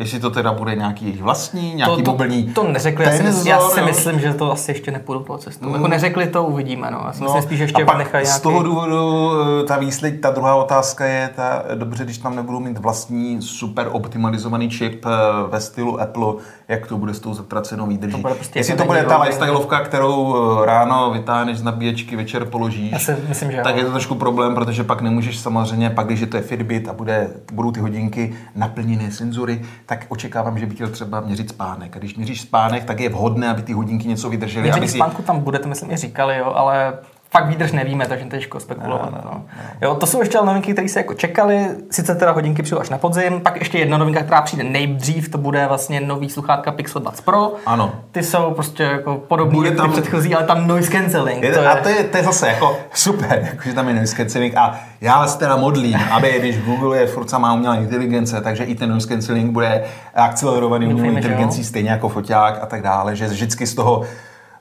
Jestli 0.00 0.20
to 0.20 0.30
teda 0.30 0.52
bude 0.52 0.76
nějaký 0.76 1.04
jejich 1.04 1.22
vlastní, 1.22 1.74
nějaký 1.74 1.96
to, 1.96 2.02
to, 2.02 2.10
mobilní 2.10 2.42
To 2.42 2.64
neřekli, 2.64 3.04
tenzor, 3.04 3.26
já 3.26 3.32
si, 3.32 3.48
já 3.48 3.60
si 3.60 3.82
myslím, 3.82 4.20
že 4.20 4.34
to 4.34 4.52
asi 4.52 4.70
ještě 4.70 4.90
nepůjdu 4.90 5.20
po 5.20 5.38
cestu. 5.38 5.68
Mm. 5.68 5.74
Jako 5.74 5.88
neřekli 5.88 6.26
to, 6.26 6.44
uvidíme. 6.44 6.90
No. 6.90 7.02
Já 7.06 7.12
si 7.12 7.22
no, 7.22 7.26
myslím, 7.26 7.42
spíš 7.42 7.60
ještě 7.60 7.82
a 7.82 7.86
pak 7.86 7.98
nechají 7.98 8.24
nějaký... 8.24 8.38
z 8.38 8.42
toho 8.42 8.62
důvodu 8.62 9.32
eh, 9.60 9.64
ta 9.64 9.78
výsled, 9.78 10.20
ta 10.20 10.30
druhá 10.30 10.54
otázka 10.54 11.06
je, 11.06 11.30
ta, 11.36 11.64
dobře, 11.74 12.04
když 12.04 12.18
tam 12.18 12.36
nebudou 12.36 12.60
mít 12.60 12.78
vlastní 12.78 13.42
super 13.42 13.88
optimalizovaný 13.92 14.70
čip 14.70 15.06
eh, 15.06 15.10
ve 15.50 15.60
stylu 15.60 16.00
Apple, 16.00 16.34
jak 16.70 16.86
to 16.86 16.98
bude 16.98 17.14
s 17.14 17.20
tou 17.20 17.34
zatracenou 17.34 17.86
výdrží. 17.86 18.12
To 18.12 18.18
bude 18.18 18.34
prostě 18.34 18.58
Jestli 18.58 18.76
to 18.76 18.84
bude 18.84 19.04
ta 19.04 19.22
lifestyleovka, 19.22 19.80
kterou 19.80 20.36
eh, 20.62 20.66
ráno 20.66 21.10
vytáhneš 21.10 21.58
z 21.58 21.62
nabíječky, 21.62 22.16
večer 22.16 22.44
položíš, 22.44 22.92
já 22.92 22.98
si 22.98 23.16
myslím, 23.28 23.50
že 23.50 23.60
tak 23.64 23.74
jo. 23.74 23.78
je 23.78 23.84
to 23.84 23.90
trošku 23.90 24.14
problém, 24.14 24.54
protože 24.54 24.84
pak 24.84 25.00
nemůžeš 25.00 25.38
samozřejmě, 25.38 25.90
pak 25.90 26.06
když 26.06 26.20
je 26.20 26.26
to 26.26 26.36
je 26.36 26.42
Fitbit 26.42 26.88
a 26.88 26.92
bude, 26.92 27.30
budou 27.52 27.72
ty 27.72 27.80
hodinky 27.80 28.34
naplněné 28.54 29.10
senzory, 29.10 29.62
tak 29.86 30.06
očekávám, 30.08 30.58
že 30.58 30.66
by 30.66 30.74
chtěl 30.74 30.88
třeba 30.88 31.20
měřit 31.20 31.48
spánek. 31.48 31.96
A 31.96 31.98
když 31.98 32.16
měříš 32.16 32.40
spánek, 32.40 32.84
tak 32.84 33.00
je 33.00 33.08
vhodné, 33.08 33.48
aby 33.48 33.62
ty 33.62 33.72
hodinky 33.72 34.08
něco 34.08 34.30
vydržely. 34.30 34.62
Měření 34.62 34.88
si... 34.88 34.98
spánku 34.98 35.22
tam 35.22 35.40
bude, 35.40 35.58
to 35.58 35.68
myslím 35.68 35.90
i 35.90 35.96
říkali, 35.96 36.36
jo, 36.36 36.52
ale 36.54 36.92
fakt 37.30 37.46
výdrž 37.46 37.72
nevíme, 37.72 38.06
takže 38.06 38.24
těžko 38.24 38.60
spekulovat. 38.60 39.10
No, 39.12 39.18
no, 39.24 39.30
no. 39.34 39.44
Jo, 39.82 39.94
to 39.94 40.06
jsou 40.06 40.20
ještě 40.20 40.38
novinky, 40.38 40.72
které 40.72 40.88
se 40.88 41.00
jako 41.00 41.14
čekali. 41.14 41.66
Sice 41.90 42.14
teda 42.14 42.32
hodinky 42.32 42.62
přijdou 42.62 42.80
až 42.80 42.90
na 42.90 42.98
podzim, 42.98 43.40
pak 43.40 43.56
ještě 43.56 43.78
jedna 43.78 43.98
novinka, 43.98 44.22
která 44.22 44.42
přijde 44.42 44.64
nejdřív, 44.64 45.28
to 45.28 45.38
bude 45.38 45.66
vlastně 45.66 46.00
nový 46.00 46.30
sluchátka 46.30 46.72
Pixel 46.72 47.00
Buds 47.00 47.20
Pro. 47.20 47.52
Ano. 47.66 47.92
Ty 48.12 48.22
jsou 48.22 48.50
prostě 48.50 48.82
jako 48.82 49.16
podobný 49.16 49.54
bude 49.54 49.70
tam... 49.70 49.92
předchozí, 49.92 50.34
ale 50.34 50.46
tam 50.46 50.66
noise 50.66 50.90
cancelling. 50.90 51.42
Je, 51.42 51.52
to 51.52 51.58
je... 51.58 51.68
A 51.68 51.76
to 51.76 51.88
je, 51.88 52.04
to 52.04 52.16
je 52.16 52.24
zase 52.24 52.48
jako 52.48 52.76
super, 52.94 53.48
jako, 53.50 53.62
že 53.68 53.74
tam 53.74 53.88
je 53.88 53.94
noise 53.94 54.16
cancelling 54.16 54.56
a 54.56 54.80
já 55.00 55.18
vás 55.18 55.36
teda 55.36 55.56
modlím, 55.56 55.98
aby 56.10 56.34
když 56.38 56.58
Google 56.58 56.98
je 56.98 57.06
furt 57.06 57.32
má 57.32 57.54
umělá 57.54 57.76
inteligence, 57.76 58.40
takže 58.40 58.64
i 58.64 58.74
ten 58.74 58.90
noise 58.90 59.08
cancelling 59.08 59.52
bude 59.52 59.84
akcelerovaný 60.14 60.86
umělou 60.86 61.16
inteligencí, 61.16 61.64
stejně 61.64 61.90
jako 61.90 62.08
foťák 62.08 62.58
a 62.62 62.66
tak 62.66 62.82
dále, 62.82 63.16
že 63.16 63.26
vždycky 63.26 63.66
z 63.66 63.74
toho 63.74 64.02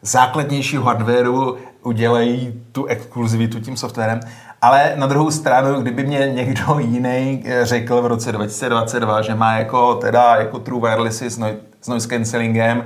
základnějšího 0.01 0.83
hardwareu 0.83 1.57
udělají 1.83 2.63
tu 2.71 2.85
exkluzivitu 2.85 3.59
tím 3.59 3.77
softwarem. 3.77 4.19
Ale 4.61 4.93
na 4.95 5.07
druhou 5.07 5.31
stranu, 5.31 5.81
kdyby 5.81 6.03
mě 6.03 6.31
někdo 6.33 6.79
jiný 6.79 7.43
řekl 7.61 8.01
v 8.01 8.05
roce 8.05 8.31
2022, 8.31 9.21
že 9.21 9.35
má 9.35 9.57
jako 9.57 9.95
teda 9.95 10.35
jako 10.35 10.59
True 10.59 10.89
Wirelessy 10.89 11.29
s, 11.29 11.37
noise 11.87 12.07
cancellingem, 12.07 12.83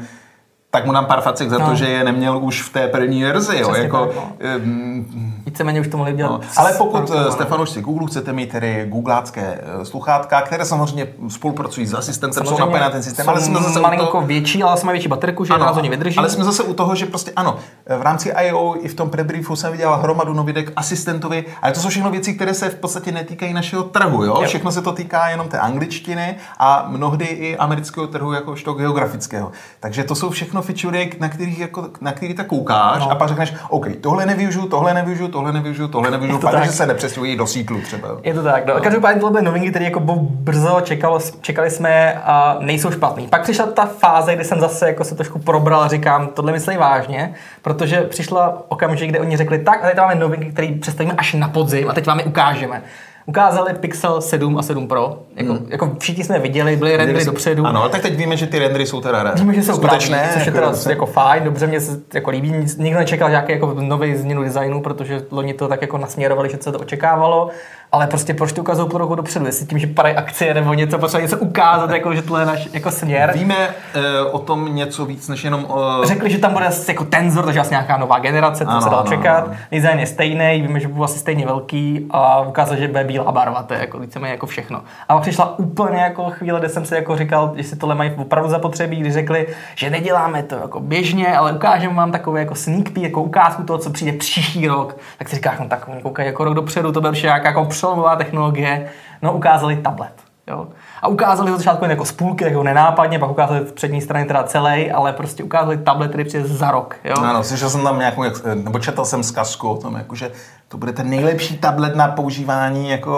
tak 0.73 0.85
mu 0.85 0.91
dám 0.91 1.05
pár 1.05 1.21
facek 1.21 1.49
za 1.49 1.57
No. 1.57 1.69
to, 1.69 1.75
že 1.75 1.87
je 1.89 2.03
neměl 2.03 2.37
už 2.37 2.61
v 2.61 2.73
té 2.73 2.87
první 2.87 3.23
verzi. 3.23 3.57
Jo? 3.59 3.75
Jako, 3.75 4.05
tak, 4.05 4.15
no. 4.15 4.31
ehm, 4.39 5.33
Víceméně 5.45 5.81
už 5.81 5.87
to 5.87 5.97
mohli 5.97 6.13
dělat. 6.13 6.31
No, 6.31 6.39
ale 6.57 6.73
pokud, 6.77 7.11
eh, 7.11 7.23
no. 7.23 7.31
Stefano, 7.31 7.65
si 7.65 7.81
Google 7.81 8.07
chcete 8.07 8.33
mít 8.33 8.51
tedy 8.51 8.85
googlácké 8.89 9.61
eh, 9.81 9.85
sluchátka, 9.85 10.41
které 10.41 10.65
samozřejmě 10.65 11.07
spolupracují 11.29 11.87
s 11.87 11.93
asistentem, 11.93 12.45
jsou 12.45 12.57
napojené 12.57 12.85
na 12.85 12.89
ten 12.89 13.03
systém, 13.03 13.29
ale 13.29 13.41
jsme 13.41 13.59
zase 13.59 13.79
malinko 13.79 14.05
toho, 14.05 14.27
větší, 14.27 14.63
ale 14.63 14.77
jsme 14.77 14.91
větší 14.91 15.07
baterku, 15.07 15.45
že 15.45 15.53
11 15.53 15.75
hodin 15.75 15.91
vydrží. 15.91 16.17
ale 16.17 16.29
jsme 16.29 16.43
zase 16.43 16.63
u 16.63 16.73
toho, 16.73 16.95
že 16.95 17.05
prostě 17.05 17.31
ano, 17.35 17.55
v 17.97 18.01
rámci 18.01 18.29
I.O. 18.29 18.75
i 18.79 18.87
v 18.87 18.93
tom 18.93 19.09
prebriefu 19.09 19.55
jsem 19.55 19.71
viděl 19.71 19.95
hromadu 19.97 20.33
novidek 20.33 20.71
asistentovi, 20.75 21.45
ale 21.61 21.71
to 21.71 21.79
jsou 21.79 21.89
všechno 21.89 22.11
věci, 22.11 22.33
které 22.33 22.53
se 22.53 22.69
v 22.69 22.75
podstatě 22.75 23.11
netýkají 23.11 23.53
našeho 23.53 23.83
trhu, 23.83 24.23
jo? 24.23 24.37
Jo. 24.41 24.47
Všechno 24.47 24.71
se 24.71 24.81
to 24.81 24.91
týká 24.91 25.29
jenom 25.29 25.47
té 25.49 25.59
angličtiny 25.59 26.35
a 26.59 26.85
mnohdy 26.87 27.25
i 27.25 27.57
amerického 27.57 28.07
trhu 28.07 28.33
jakožto 28.33 28.73
geografického. 28.73 29.51
Takže 29.79 30.03
to 30.03 30.15
jsou 30.15 30.29
všechno 30.29 30.62
feature, 30.63 31.05
na 31.19 31.29
kterých 31.29 31.59
jako, 31.59 31.87
na 32.01 32.11
který 32.11 32.33
tak 32.33 32.47
koukáš 32.47 32.99
No. 32.99 33.11
a 33.11 33.15
pak 33.15 33.27
řekneš, 33.29 33.53
OK, 33.69 33.87
tohle 34.01 34.25
nevyužiju, 34.25 34.67
tohle 34.67 34.93
nevyužiju, 34.93 35.27
tohle 35.27 35.51
nevyužiju, 35.53 35.87
tohle 35.87 36.11
nevyužiju, 36.11 36.39
pak, 36.39 36.65
že 36.65 36.71
se 36.71 36.85
nepřesťují 36.85 37.37
do 37.37 37.47
sítlu 37.47 37.81
třeba. 37.81 38.07
Je 38.23 38.33
to 38.33 38.43
tak, 38.43 38.65
no. 38.65 38.73
Každopádně 38.81 39.21
tohle 39.21 39.31
byly 39.31 39.45
novinky, 39.45 39.69
které 39.69 39.85
jako 39.85 39.99
brzo 40.19 40.81
čekalo, 40.83 41.19
čekali 41.41 41.69
jsme 41.69 42.13
a 42.13 42.57
nejsou 42.59 42.91
špatný. 42.91 43.27
Pak 43.27 43.41
přišla 43.43 43.65
ta 43.65 43.85
fáze, 43.85 44.35
kdy 44.35 44.43
jsem 44.43 44.59
zase 44.59 44.87
jako 44.87 45.03
se 45.03 45.15
trošku 45.15 45.39
probral 45.39 45.81
a 45.81 45.87
říkám, 45.87 46.27
tohle 46.27 46.51
myslí 46.51 46.77
vážně, 46.77 47.33
protože 47.61 48.01
přišla 48.01 48.63
okamžik, 48.67 49.09
kde 49.09 49.19
oni 49.19 49.37
řekli, 49.37 49.59
tak 49.59 49.83
a 49.83 49.87
teď 49.87 49.97
máme 49.97 50.15
novinky, 50.15 50.45
které 50.45 50.67
představíme 50.81 51.15
až 51.17 51.33
na 51.33 51.47
podzim 51.47 51.89
a 51.89 51.93
teď 51.93 52.07
vám 52.07 52.19
je 52.19 52.25
ukážeme. 52.25 52.81
Ukázali 53.25 53.73
Pixel 53.73 54.21
7 54.21 54.57
a 54.57 54.61
7 54.61 54.87
Pro, 54.87 55.19
jako, 55.35 55.57
jako 55.69 55.91
všichni 55.99 56.23
jsme 56.23 56.39
viděli, 56.39 56.75
byly 56.75 56.97
rendery 56.97 57.25
dopředu. 57.25 57.65
Ano, 57.65 57.81
ale 57.81 57.89
tak 57.89 58.01
teď 58.01 58.15
víme, 58.15 58.37
že 58.37 58.47
ty 58.47 58.59
rendery 58.59 58.85
jsou 58.85 59.01
teda 59.01 59.33
Víme, 59.33 59.53
že 59.53 59.63
jsou 59.63 59.73
skutečné. 59.73 60.17
skutečné, 60.17 60.29
což 60.33 60.45
je 60.47 60.53
jako- 60.61 60.75
teda 60.77 60.89
jako 60.89 61.05
fajn, 61.05 61.43
dobře 61.43 61.67
mě 61.67 61.81
se 61.81 61.99
jako 62.13 62.29
líbí, 62.29 62.53
nikdo 62.77 62.99
nečekal 62.99 63.29
nějaký 63.29 63.51
jako 63.51 63.73
nový 63.79 64.15
změnu 64.15 64.43
designu, 64.43 64.81
protože 64.81 65.21
loni 65.31 65.53
to 65.53 65.67
tak 65.67 65.81
jako 65.81 65.97
nasměrovali, 65.97 66.49
že 66.49 66.57
se 66.61 66.71
to 66.71 66.79
očekávalo, 66.79 67.49
ale 67.93 68.07
prostě 68.07 68.33
proč 68.33 68.51
to 68.53 68.61
ukazují 68.61 68.89
po 68.89 68.97
roku 68.97 69.15
dopředu, 69.15 69.45
jestli 69.45 69.65
tím, 69.65 69.79
že 69.79 69.87
padají 69.87 70.15
akcie 70.15 70.53
nebo 70.53 70.73
něco, 70.73 70.97
potřeba 70.99 71.21
něco 71.21 71.37
ukázat, 71.37 71.89
jako, 71.89 72.15
že 72.15 72.21
tohle 72.21 72.41
je 72.41 72.45
náš 72.45 72.69
jako 72.73 72.91
směr. 72.91 73.31
Víme 73.35 73.55
eh, 73.93 74.21
o 74.31 74.39
tom 74.39 74.75
něco 74.75 75.05
víc, 75.05 75.27
než 75.27 75.43
jenom 75.43 75.65
o... 75.69 76.01
Řekli, 76.05 76.29
že 76.31 76.37
tam 76.37 76.53
bude 76.53 76.69
jako 76.87 77.03
tenzor, 77.03 77.45
takže 77.45 77.59
asi 77.59 77.69
nějaká 77.69 77.97
nová 77.97 78.19
generace, 78.19 78.65
to 78.65 78.71
Ano, 78.71 78.81
se 78.81 78.89
dalo 78.89 79.01
ano, 79.01 79.09
čekat. 79.09 79.43
ano. 79.43 79.53
Design 79.71 79.99
je 79.99 80.05
stejný, 80.07 80.61
víme, 80.61 80.79
že 80.79 80.87
byl 80.87 81.03
asi 81.03 81.19
stejně 81.19 81.45
velký 81.45 82.07
a 82.09 82.41
ukázal, 82.41 82.77
že 82.77 82.87
bude 82.87 83.03
bílá 83.03 83.31
barva, 83.31 83.63
to 83.63 83.73
je 83.73 83.79
jako 83.79 83.99
víceméně 83.99 84.31
jako 84.31 84.45
všechno. 84.45 84.81
A 85.09 85.13
pak 85.13 85.21
přišla 85.21 85.59
úplně 85.59 85.97
jako 86.01 86.29
chvíle, 86.29 86.59
kde 86.59 86.69
jsem 86.69 86.85
si 86.85 86.95
jako 86.95 87.17
říkal, 87.17 87.53
že 87.55 87.63
si 87.63 87.75
tohle 87.75 87.95
mají 87.95 88.11
opravdu 88.17 88.49
zapotřebí, 88.49 88.97
když 88.99 89.13
řekli, 89.13 89.47
že 89.75 89.89
neděláme 89.89 90.43
to 90.43 90.55
jako 90.55 90.79
běžně, 90.79 91.37
ale 91.37 91.51
ukážeme 91.53 91.93
vám 91.93 92.11
takový 92.11 92.39
jako 92.39 92.55
sneak 92.55 92.89
peek, 92.89 93.03
jako 93.03 93.21
ukázku 93.21 93.63
toho, 93.63 93.79
co 93.79 93.89
přijde 93.89 94.17
příští 94.17 94.67
rok. 94.67 94.97
Tak 95.17 95.29
si 95.29 95.35
říkáš, 95.35 95.59
no 95.59 95.65
tak 95.67 95.87
oni 95.87 96.01
koukají 96.01 96.25
jako 96.27 96.43
rok 96.43 96.53
dopředu, 96.53 96.91
to 96.91 96.99
bude 97.01 97.09
určitě 97.09 97.27
nějaká 97.27 97.47
jako 97.47 97.61
přelomová 97.83 98.15
technologie. 98.15 98.89
No 99.21 99.33
ukázali 99.33 99.75
tablet. 99.75 100.13
Jo. 100.47 100.67
A 101.03 101.07
ukázali 101.07 101.51
to 101.51 101.57
začátku 101.57 101.83
jen 101.83 101.91
jako 101.91 102.05
z 102.05 102.11
půlky, 102.11 102.43
jako 102.43 102.63
nenápadně, 102.63 103.19
pak 103.19 103.29
ukázali 103.31 103.65
z 103.67 103.71
přední 103.71 104.01
strany 104.01 104.25
teda 104.25 104.43
celý, 104.43 104.91
ale 104.91 105.13
prostě 105.13 105.43
ukázali 105.43 105.77
tablet, 105.77 106.07
který 106.09 106.23
přijde 106.23 106.47
za 106.47 106.71
rok. 106.71 106.95
Jo. 107.03 107.15
Ano, 107.17 107.43
slyšel 107.43 107.69
jsem 107.69 107.83
tam 107.83 107.99
nějakou, 107.99 108.23
jak- 108.23 108.45
nebo 108.63 108.79
četl 108.79 109.05
jsem 109.05 109.23
zkazku 109.23 109.69
o 109.69 109.77
tom, 109.77 109.95
jako, 109.95 110.15
že 110.15 110.31
to 110.67 110.77
bude 110.77 110.91
ten 110.93 111.09
nejlepší 111.09 111.57
tablet 111.57 111.95
na 111.95 112.07
používání 112.07 112.89
jako 112.89 113.11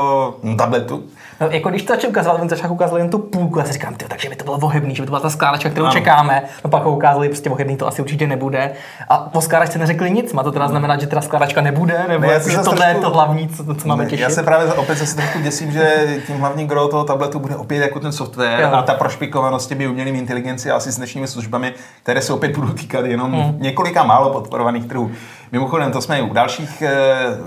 no, 0.43 0.55
tabletu. 0.55 1.03
No, 1.41 1.47
jako 1.49 1.69
když 1.69 1.83
to 1.83 1.93
začal 1.93 2.09
ukazovat, 2.09 2.41
on 2.41 2.49
začal 2.49 2.71
ukázat 2.71 2.97
jen 2.97 3.09
tu 3.09 3.17
půlku, 3.19 3.59
já 3.59 3.65
si 3.65 3.73
říkám, 3.73 3.93
tyjo, 3.95 4.09
takže 4.09 4.29
by 4.29 4.35
to 4.35 4.43
bylo 4.43 4.57
ohebný, 4.57 4.95
že 4.95 5.01
by 5.01 5.05
to 5.05 5.11
byla 5.11 5.19
ta 5.19 5.29
skládačka, 5.29 5.69
kterou 5.69 5.85
Ano. 5.85 5.93
čekáme. 5.93 6.43
No 6.63 6.69
pak 6.69 6.83
ho 6.83 6.91
ukázali, 6.95 7.29
prostě 7.29 7.49
ohebný 7.49 7.77
to 7.77 7.87
asi 7.87 8.01
určitě 8.01 8.27
nebude. 8.27 8.71
A 9.09 9.17
po 9.17 9.41
skládačce 9.41 9.79
neřekli 9.79 10.11
nic, 10.11 10.33
má 10.33 10.43
to 10.43 10.51
teda 10.51 10.67
znamenat, 10.67 11.01
že 11.01 11.07
teda 11.07 11.21
skládačka 11.21 11.61
nebude, 11.61 12.05
nebo 12.07 12.27
Ne, 12.27 12.33
jako, 12.33 12.49
že 12.49 12.57
tohle 12.57 12.85
je 12.85 12.93
trošku- 12.93 13.01
to 13.09 13.15
hlavní, 13.15 13.47
co, 13.47 13.75
co 13.75 13.87
máme 13.87 14.03
Ne, 14.03 14.09
těšit. 14.09 14.23
Já 14.23 14.29
se 14.29 14.43
právě 14.43 14.73
opět 14.73 14.95
zase 14.97 15.15
trošku 15.15 15.39
děsím, 15.39 15.71
že 15.71 16.05
tím 16.27 16.39
hlavní 16.39 16.67
gro 16.67 16.87
toho 16.87 17.03
tabletu 17.03 17.39
bude 17.39 17.55
opět 17.55 17.74
jako 17.81 17.99
ten 17.99 18.11
software 18.11 18.61
Jo. 18.61 18.69
a 18.73 18.81
ta 18.81 18.93
prošpikovanost 18.93 19.69
těmi 19.69 19.87
umělými 19.87 20.17
inteligenci 20.17 20.71
a 20.71 20.75
asistenčními 20.75 21.27
službami, 21.27 21.73
které 22.03 22.21
se 22.21 22.33
opět 22.33 22.57
budou 22.57 22.73
týkat 22.73 23.05
jenom 23.05 23.31
Hmm. 23.31 23.55
několika 23.59 24.03
málo 24.03 24.29
podporovaných 24.29 24.85
trhů. 24.85 25.11
Mimochodem, 25.55 25.91
to 25.91 26.01
jsme 26.01 26.19
i 26.19 26.21
u 26.21 26.33
dalších 26.33 26.81
eh, 26.81 26.91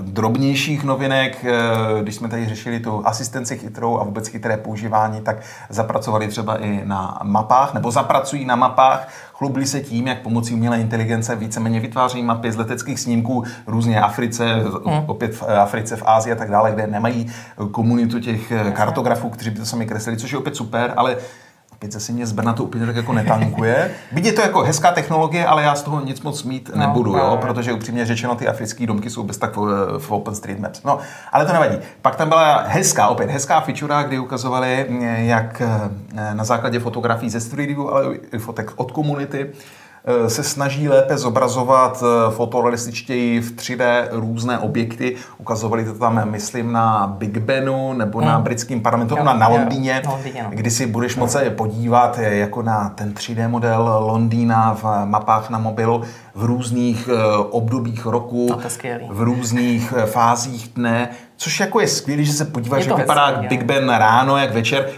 drobnějších 0.00 0.84
novinek, 0.84 1.44
eh, 1.44 2.02
když 2.02 2.14
jsme 2.14 2.28
tady 2.28 2.48
řešili 2.48 2.80
tu 2.80 3.02
asistenci 3.06 3.58
chytrou 3.58 3.98
a 3.98 4.04
vůbec 4.04 4.28
chytré 4.28 4.56
používání, 4.56 5.20
tak 5.20 5.36
zapracovali 5.68 6.28
třeba 6.28 6.56
i 6.56 6.80
na 6.84 7.18
mapách, 7.22 7.74
nebo 7.74 7.90
zapracují 7.90 8.44
na 8.44 8.56
mapách, 8.56 9.08
chlubili 9.32 9.66
se 9.66 9.80
tím, 9.80 10.06
jak 10.06 10.22
pomocí 10.22 10.54
umělé 10.54 10.80
inteligence 10.80 11.36
víceméně 11.36 11.80
vytváří 11.80 12.22
mapy 12.22 12.52
z 12.52 12.56
leteckých 12.56 13.00
snímků 13.00 13.44
různě 13.66 14.00
Africe, 14.00 14.44
Hmm. 14.84 15.04
opět 15.06 15.34
v 15.34 15.42
Africe, 15.42 15.96
v 15.96 16.02
Ázii 16.06 16.32
a 16.32 16.36
tak 16.36 16.50
dále, 16.50 16.72
kde 16.72 16.86
nemají 16.86 17.32
komunitu 17.70 18.20
těch 18.20 18.52
eh, 18.52 18.70
kartografů, 18.70 19.30
kteří 19.30 19.50
by 19.50 19.58
to 19.58 19.66
sami 19.66 19.86
kreslili, 19.86 20.18
což 20.18 20.32
je 20.32 20.38
opět 20.38 20.56
super, 20.56 20.92
ale 20.96 21.16
opět 21.78 21.92
zase 21.92 22.12
mě 22.12 22.26
z 22.26 22.32
Brna 22.32 22.52
to 22.52 22.64
úplně 22.64 22.86
tak 22.86 22.96
jako 22.96 23.12
netankuje. 23.12 23.90
Byť 24.12 24.24
je 24.24 24.32
to 24.32 24.40
jako 24.40 24.62
hezká 24.62 24.92
technologie, 24.92 25.46
ale 25.46 25.62
já 25.62 25.74
z 25.74 25.82
toho 25.82 26.04
nic 26.04 26.20
moc 26.20 26.42
mít 26.42 26.70
No, 26.74 26.80
nebudu, 26.80 27.12
no, 27.12 27.18
jo, 27.18 27.38
protože 27.40 27.72
upřímně 27.72 28.06
řečeno 28.06 28.34
ty 28.34 28.48
africké 28.48 28.86
domky 28.86 29.10
jsou 29.10 29.22
bez 29.22 29.38
tak 29.38 29.56
v, 29.56 29.98
v 29.98 30.10
OpenStreetMaps. 30.10 30.82
No, 30.82 30.98
ale 31.32 31.46
to 31.46 31.52
nevadí. 31.52 31.78
Pak 32.02 32.16
tam 32.16 32.28
byla 32.28 32.62
hezká, 32.66 33.08
opět 33.08 33.30
hezká 33.30 33.60
feature, 33.60 33.94
kdy 34.06 34.18
ukazovali, 34.18 34.86
mm, 34.88 35.02
jak 35.02 35.62
eh, 35.64 36.34
na 36.34 36.44
základě 36.44 36.80
fotografií 36.80 37.30
ze 37.30 37.40
Street 37.40 37.68
View, 37.68 37.88
ale 37.88 38.14
i 38.32 38.38
fotek 38.38 38.72
od 38.76 38.92
komunity, 38.92 39.50
eh, 39.50 39.87
se 40.28 40.42
snaží 40.42 40.88
lépe 40.88 41.18
zobrazovat 41.18 42.02
eh, 42.02 42.30
fotorealističtěji 42.30 43.40
v 43.40 43.52
3D 43.56 44.08
různé 44.10 44.58
objekty. 44.58 45.16
Ukazovali 45.38 45.84
to 45.84 45.94
tam, 45.94 46.30
myslím, 46.30 46.72
na 46.72 47.06
Big 47.06 47.38
Benu 47.38 47.92
nebo 47.92 48.20
na 48.20 48.38
britském 48.38 48.80
parlamentu, 48.80 49.16
Jo, 49.16 49.24
na, 49.24 49.32
na 49.34 49.48
jo, 49.48 49.52
Londýně, 49.56 50.02
na 50.04 50.10
Londýně, 50.12 50.42
no. 50.42 50.50
kdy 50.52 50.70
si 50.70 50.86
budeš 50.86 51.16
moci 51.16 51.38
se 51.38 51.50
podívat 51.50 52.18
eh, 52.18 52.34
jako 52.34 52.62
na 52.62 52.88
ten 52.88 53.12
3D 53.12 53.48
model 53.48 53.98
Londýna 54.06 54.74
v 54.82 54.84
mapách 55.04 55.50
na 55.50 55.58
mobilu 55.58 56.02
v 56.34 56.44
různých 56.44 57.08
eh, 57.12 57.36
obdobích 57.50 58.06
roku, 58.06 58.46
No, 58.50 58.58
v 59.08 59.22
různých 59.22 59.94
eh, 59.96 60.06
fázích 60.06 60.70
dne, 60.74 61.08
což 61.36 61.60
jako 61.60 61.80
je 61.80 61.88
skvělé, 61.88 62.24
že 62.24 62.32
se 62.32 62.44
podíváš, 62.44 62.86
jak 62.86 62.98
vypadá 62.98 63.42
Big 63.48 63.60
jo. 63.60 63.66
Ben 63.66 63.88
ráno, 63.88 64.36
jak 64.36 64.54
večer. 64.54 64.90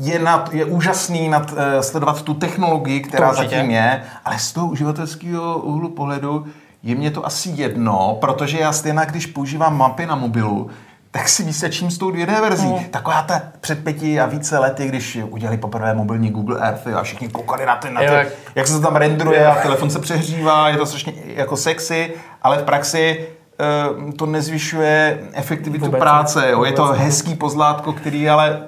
Je, 0.00 0.18
nad, 0.18 0.54
je 0.54 0.64
úžasný 0.64 1.28
nad, 1.28 1.54
eh, 1.56 1.82
sledovat 1.82 2.22
tu 2.22 2.34
technologii, 2.34 3.00
která 3.00 3.34
zatím 3.34 3.70
je, 3.70 4.02
ale 4.24 4.38
z 4.38 4.52
toho 4.52 4.66
uživatelského 4.66 5.58
úhlu 5.58 5.88
pohledu 5.88 6.46
je 6.82 6.94
mě 6.94 7.10
to 7.10 7.26
asi 7.26 7.52
jedno, 7.54 8.18
protože 8.20 8.58
já 8.58 8.72
stejně, 8.72 9.00
když 9.10 9.26
používám 9.26 9.76
mapy 9.76 10.06
na 10.06 10.14
mobilu, 10.14 10.70
tak 11.10 11.28
si 11.28 11.42
vysvědčím 11.42 11.90
s 11.90 11.98
tou 11.98 12.10
2D 12.10 12.40
verzí. 12.40 12.66
Mm. 12.66 12.84
Taková 12.84 13.22
ta 13.22 13.42
před 13.60 13.84
pěti 13.84 14.20
a 14.20 14.26
více 14.26 14.58
lety, 14.58 14.88
když 14.88 15.18
udělali 15.30 15.58
poprvé 15.58 15.94
mobilní 15.94 16.30
Google 16.30 16.60
Earth 16.60 16.86
a 16.86 17.02
všichni 17.02 17.28
koukali 17.28 17.66
na, 17.66 17.76
ty, 17.76 17.90
na 17.90 18.00
ty, 18.00 18.06
jak... 18.06 18.28
jak- 18.54 18.66
se 18.66 18.72
to 18.72 18.80
tam 18.80 18.96
rendruje 18.96 19.46
a 19.46 19.54
telefon 19.62 19.90
se 19.90 19.98
přehřívá, 19.98 20.68
je 20.68 20.76
to 20.76 20.86
strašně 20.86 21.12
jako 21.26 21.56
sexy, 21.56 22.14
ale 22.42 22.58
v 22.58 22.62
praxi 22.62 23.28
eh, 23.60 24.12
to 24.12 24.26
nezvyšuje 24.26 25.18
efektivitu 25.32 25.84
Vůbec 25.84 25.98
ne. 25.98 26.00
práce. 26.00 26.50
Jo. 26.50 26.64
Je 26.64 26.72
to 26.72 26.84
hezký 26.84 27.34
pozlátko, 27.34 27.92
který 27.92 28.28
ale 28.30 28.60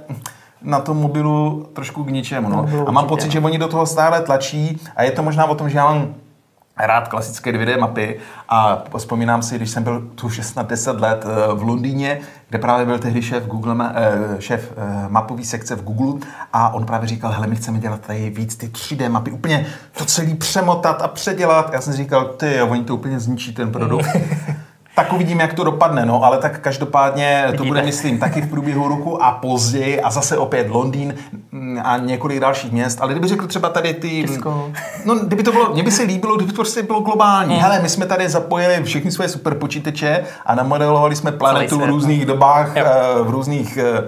na 0.64 0.80
tom 0.80 0.96
mobilu 0.96 1.66
trošku 1.72 2.04
k 2.04 2.10
ničemu. 2.10 2.48
No. 2.48 2.56
mobilu 2.56 2.88
A 2.88 2.92
mám 2.92 3.06
pocit, 3.06 3.26
no. 3.26 3.32
že 3.32 3.40
oni 3.40 3.58
do 3.58 3.68
toho 3.68 3.86
stále 3.86 4.20
tlačí 4.20 4.80
a 4.96 5.02
je 5.02 5.10
to 5.10 5.22
možná 5.22 5.44
o 5.46 5.54
tom, 5.54 5.70
že 5.70 5.78
já 5.78 5.84
mám 5.84 6.14
rád 6.76 7.08
klasické 7.08 7.52
2D 7.52 7.80
mapy 7.80 8.18
a 8.48 8.84
vzpomínám 8.98 9.42
si, 9.42 9.56
když 9.56 9.70
jsem 9.70 9.82
byl 9.82 10.00
tu 10.14 10.30
16 10.30 10.66
10 10.66 11.00
let 11.00 11.24
eh, 11.26 11.54
v 11.54 11.62
Londýně, 11.62 12.20
kde 12.48 12.58
právě 12.58 12.86
byl 12.86 12.98
tehdy 12.98 13.22
šéf, 13.22 13.46
Google, 13.46 13.92
eh, 13.94 14.40
šéf 14.40 14.72
eh, 14.76 15.08
mapový 15.08 15.44
sekce 15.44 15.76
v 15.76 15.82
Google 15.82 16.20
a 16.52 16.74
on 16.74 16.86
právě 16.86 17.08
říkal, 17.08 17.32
hele, 17.32 17.46
my 17.46 17.56
chceme 17.56 17.78
dělat 17.78 18.00
tady 18.00 18.30
víc 18.30 18.56
ty 18.56 18.66
3D 18.68 19.10
mapy, 19.10 19.30
úplně 19.30 19.66
to 19.98 20.04
celý 20.04 20.34
přemotat 20.34 21.02
a 21.02 21.08
předělat. 21.08 21.72
Já 21.72 21.80
jsem 21.80 21.92
říkal, 21.92 22.24
ty, 22.24 22.56
jo, 22.56 22.66
oni 22.66 22.84
to 22.84 22.94
úplně 22.94 23.20
zničí 23.20 23.54
ten 23.54 23.72
produkt. 23.72 24.06
Tak 24.94 25.12
uvidíme, 25.12 25.42
jak 25.42 25.52
to 25.54 25.64
dopadne, 25.64 26.06
no, 26.06 26.24
ale 26.24 26.38
tak 26.38 26.60
každopádně 26.60 27.42
to 27.46 27.50
Vidíte. 27.52 27.68
bude, 27.68 27.82
myslím, 27.82 28.18
taky 28.18 28.40
v 28.40 28.50
průběhu 28.50 28.88
roku 28.88 29.24
a 29.24 29.30
později 29.32 30.00
a 30.00 30.10
zase 30.10 30.38
opět 30.38 30.70
Londýn 30.70 31.14
mm, 31.52 31.80
a 31.84 31.98
několik 31.98 32.40
dalších 32.40 32.72
měst, 32.72 32.98
ale 33.00 33.12
kdyby 33.12 33.28
řekl 33.28 33.46
třeba 33.46 33.68
tady 33.68 33.94
ty... 33.94 34.24
Česko. 34.28 34.70
No, 35.04 35.14
kdyby 35.14 35.42
to 35.42 35.52
bylo, 35.52 35.72
mně 35.72 35.82
by 35.82 35.90
se 35.90 36.02
líbilo, 36.02 36.36
kdyby 36.36 36.52
to 36.52 36.56
prostě 36.56 36.82
bylo 36.82 37.00
globální. 37.00 37.56
Hele, 37.56 37.80
my 37.82 37.88
jsme 37.88 38.06
tady 38.06 38.28
zapojili 38.28 38.82
všechny 38.82 39.10
své 39.10 39.28
superpočítače 39.28 40.24
a 40.46 40.54
namodelovali 40.54 41.16
jsme 41.16 41.32
planetu 41.32 41.78
v 41.78 41.84
různých 41.84 42.26
dobách, 42.26 42.76
Jo. 42.76 42.84
eh, 42.86 43.22
v 43.22 43.30
různých 43.30 43.76
eh, 43.76 44.02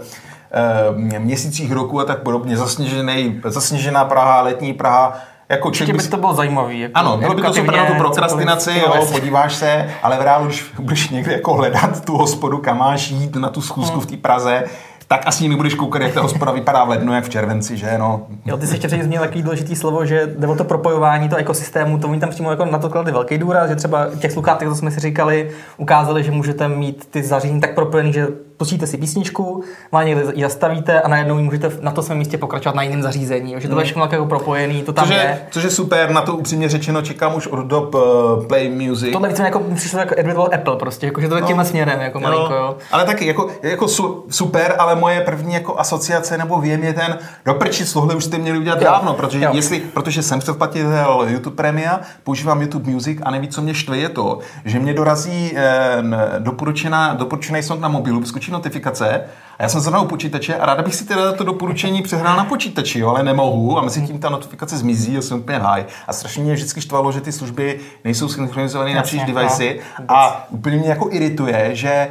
eh, 1.14 1.18
měsících 1.18 1.72
roku 1.72 2.00
a 2.00 2.04
tak 2.04 2.22
podobně. 2.22 2.56
Zasněžený, 2.56 3.40
zasněžená 3.44 4.04
Praha, 4.04 4.40
letní 4.42 4.72
Praha, 4.74 5.18
jako 5.48 5.68
Určitě 5.68 5.92
by 5.92 6.02
to 6.02 6.16
bylo 6.16 6.34
zajímavý. 6.34 6.80
Jako 6.80 6.92
ano, 6.94 7.16
bylo 7.16 7.34
by 7.34 7.42
to 7.42 7.54
super 7.54 7.76
na 7.76 7.86
tu 7.86 7.94
prokrastinaci, 7.94 8.72
jo, 8.78 8.92
No, 8.96 9.06
podíváš 9.06 9.54
se, 9.54 9.90
ale 10.02 10.18
v 10.18 10.20
reálu, 10.20 10.46
když 10.46 10.72
budeš 10.78 11.08
někde 11.10 11.32
jako 11.32 11.54
hledat 11.54 12.04
tu 12.04 12.16
hospodu, 12.16 12.58
kam 12.58 12.78
máš 12.78 13.10
jít 13.10 13.36
na 13.36 13.48
tu 13.48 13.62
schůzku 13.62 14.00
v 14.00 14.06
té 14.06 14.16
Praze, 14.16 14.64
tak 15.08 15.26
asi 15.26 15.42
nimi 15.42 15.56
budeš 15.56 15.74
koukat, 15.74 16.02
jak 16.02 16.12
ta 16.12 16.20
hospoda 16.20 16.52
vypadá 16.52 16.84
v 16.84 16.88
lednu, 16.88 17.14
jak 17.14 17.24
v 17.24 17.28
červenci, 17.28 17.76
že 17.76 17.98
no. 17.98 18.26
Jo, 18.44 18.56
ty 18.56 18.66
jsi 18.66 18.74
ještě 18.74 18.88
zmínil 18.88 19.20
takový 19.20 19.42
důležitý 19.42 19.76
slovo, 19.76 20.06
že 20.06 20.34
jde 20.38 20.46
o 20.46 20.56
to 20.56 20.64
propojování 20.64 21.28
toho 21.28 21.38
ekosystému, 21.38 21.98
to 21.98 22.08
oni 22.08 22.20
tam 22.20 22.30
přímo 22.30 22.50
jako 22.50 22.64
na 22.64 22.78
to 22.78 22.88
kladli 22.88 23.12
velký 23.12 23.38
důraz, 23.38 23.68
že 23.68 23.76
třeba 23.76 24.06
těch 24.18 24.32
sluchátek, 24.32 24.68
to 24.68 24.74
jsme 24.74 24.90
si 24.90 25.00
říkali, 25.00 25.50
ukázali, 25.76 26.24
že 26.24 26.30
můžete 26.30 26.68
mít 26.68 27.08
ty 27.10 27.22
zařízení 27.22 27.60
tak 27.60 27.74
propojený, 27.74 28.12
že 28.12 28.26
pustíte 28.56 28.86
si 28.86 28.96
písničku, 28.96 29.64
má 29.92 30.02
někde 30.02 30.22
ji 30.34 30.42
zastavíte 30.42 31.00
a 31.00 31.08
najednou 31.08 31.38
ji 31.38 31.44
můžete 31.44 31.70
na 31.80 31.90
to 31.90 32.02
svém 32.02 32.18
místě 32.18 32.38
pokračovat 32.38 32.76
na 32.76 32.82
jiném 32.82 33.02
zařízení. 33.02 33.54
Že 33.58 33.68
to 33.68 33.78
je 33.78 33.84
všechno 33.84 34.08
jako 34.10 34.26
propojený, 34.26 34.82
to 34.82 34.92
tam 34.92 35.04
Což 35.04 35.14
je. 35.14 35.22
je, 35.22 35.38
což 35.50 35.64
je 35.64 35.70
super, 35.70 36.10
na 36.10 36.20
to 36.20 36.36
upřímně 36.36 36.68
řečeno 36.68 37.02
čekám 37.02 37.34
už 37.34 37.46
od 37.46 37.66
dob 37.66 37.94
uh, 37.94 38.00
Play 38.46 38.70
Music. 38.70 39.12
Tohle 39.12 39.28
více 39.28 39.42
jako 39.42 39.62
přišlo 39.74 39.98
jako 39.98 40.14
Edward 40.18 40.54
Apple 40.54 40.76
prostě, 40.76 41.06
jako, 41.06 41.20
že 41.20 41.28
to 41.28 41.36
je 41.36 41.42
tímhle 41.42 41.64
směrem, 41.64 42.00
jako 42.00 42.20
malinko, 42.20 42.54
jo. 42.54 42.76
Ale 42.92 43.04
taky 43.04 43.26
jako, 43.26 43.48
jako 43.62 43.88
su, 43.88 44.24
super, 44.30 44.74
ale 44.78 44.94
moje 44.94 45.20
první 45.20 45.54
jako 45.54 45.78
asociace 45.80 46.38
nebo 46.38 46.60
věm 46.60 46.84
je 46.84 46.92
ten, 46.92 47.18
do 47.44 47.54
prči, 47.54 47.84
tohle 47.92 48.14
už 48.14 48.24
jste 48.24 48.38
měli 48.38 48.58
udělat 48.58 48.80
Jo. 48.80 48.84
dávno, 48.84 49.14
protože, 49.14 49.44
Jo. 49.44 49.50
jestli, 49.54 49.80
protože 49.80 50.22
jsem 50.22 50.38
předplatitel 50.38 51.26
YouTube 51.28 51.56
Premia, 51.56 52.00
používám 52.24 52.60
YouTube 52.60 52.90
Music 52.90 53.18
a 53.22 53.30
neví, 53.30 53.48
co 53.48 53.62
mě 53.62 53.74
štve 53.74 53.98
je 53.98 54.08
to, 54.08 54.38
že 54.64 54.78
mě 54.78 54.94
dorazí 54.94 55.52
eh, 55.56 56.02
doporučená, 56.38 57.14
doporučený 57.14 57.62
song 57.62 57.80
na 57.80 57.88
mobilu, 57.88 58.20
vyskočí 58.20 58.45
notifikace. 58.52 59.24
A 59.58 59.62
já 59.62 59.68
jsem 59.68 59.80
zrovna 59.80 60.00
u 60.00 60.06
počítače 60.06 60.54
a 60.56 60.66
ráda 60.66 60.82
bych 60.82 60.94
si 60.94 61.04
teda 61.04 61.32
to 61.32 61.44
doporučení 61.44 62.02
přehrál 62.02 62.36
na 62.36 62.44
počítači, 62.44 62.98
jo, 62.98 63.08
ale 63.08 63.22
nemohu 63.22 63.78
a 63.78 63.82
mezi 63.82 64.06
tím 64.06 64.18
ta 64.18 64.28
notifikace 64.28 64.78
zmizí 64.78 65.18
a 65.18 65.22
jsem 65.22 65.38
úplně 65.38 65.58
high. 65.58 65.84
A 66.06 66.12
strašně 66.12 66.42
mě 66.42 66.54
vždycky 66.54 66.80
štvalo, 66.80 67.12
že 67.12 67.20
ty 67.20 67.32
služby 67.32 67.80
nejsou 68.04 68.28
synchronizované 68.28 68.94
napříč 68.94 69.20
Jasně, 69.20 69.34
device. 69.34 69.74
no, 69.98 70.04
a 70.08 70.46
úplně 70.50 70.76
mě 70.76 70.88
jako 70.88 71.08
irituje, 71.10 71.70
že 71.72 72.08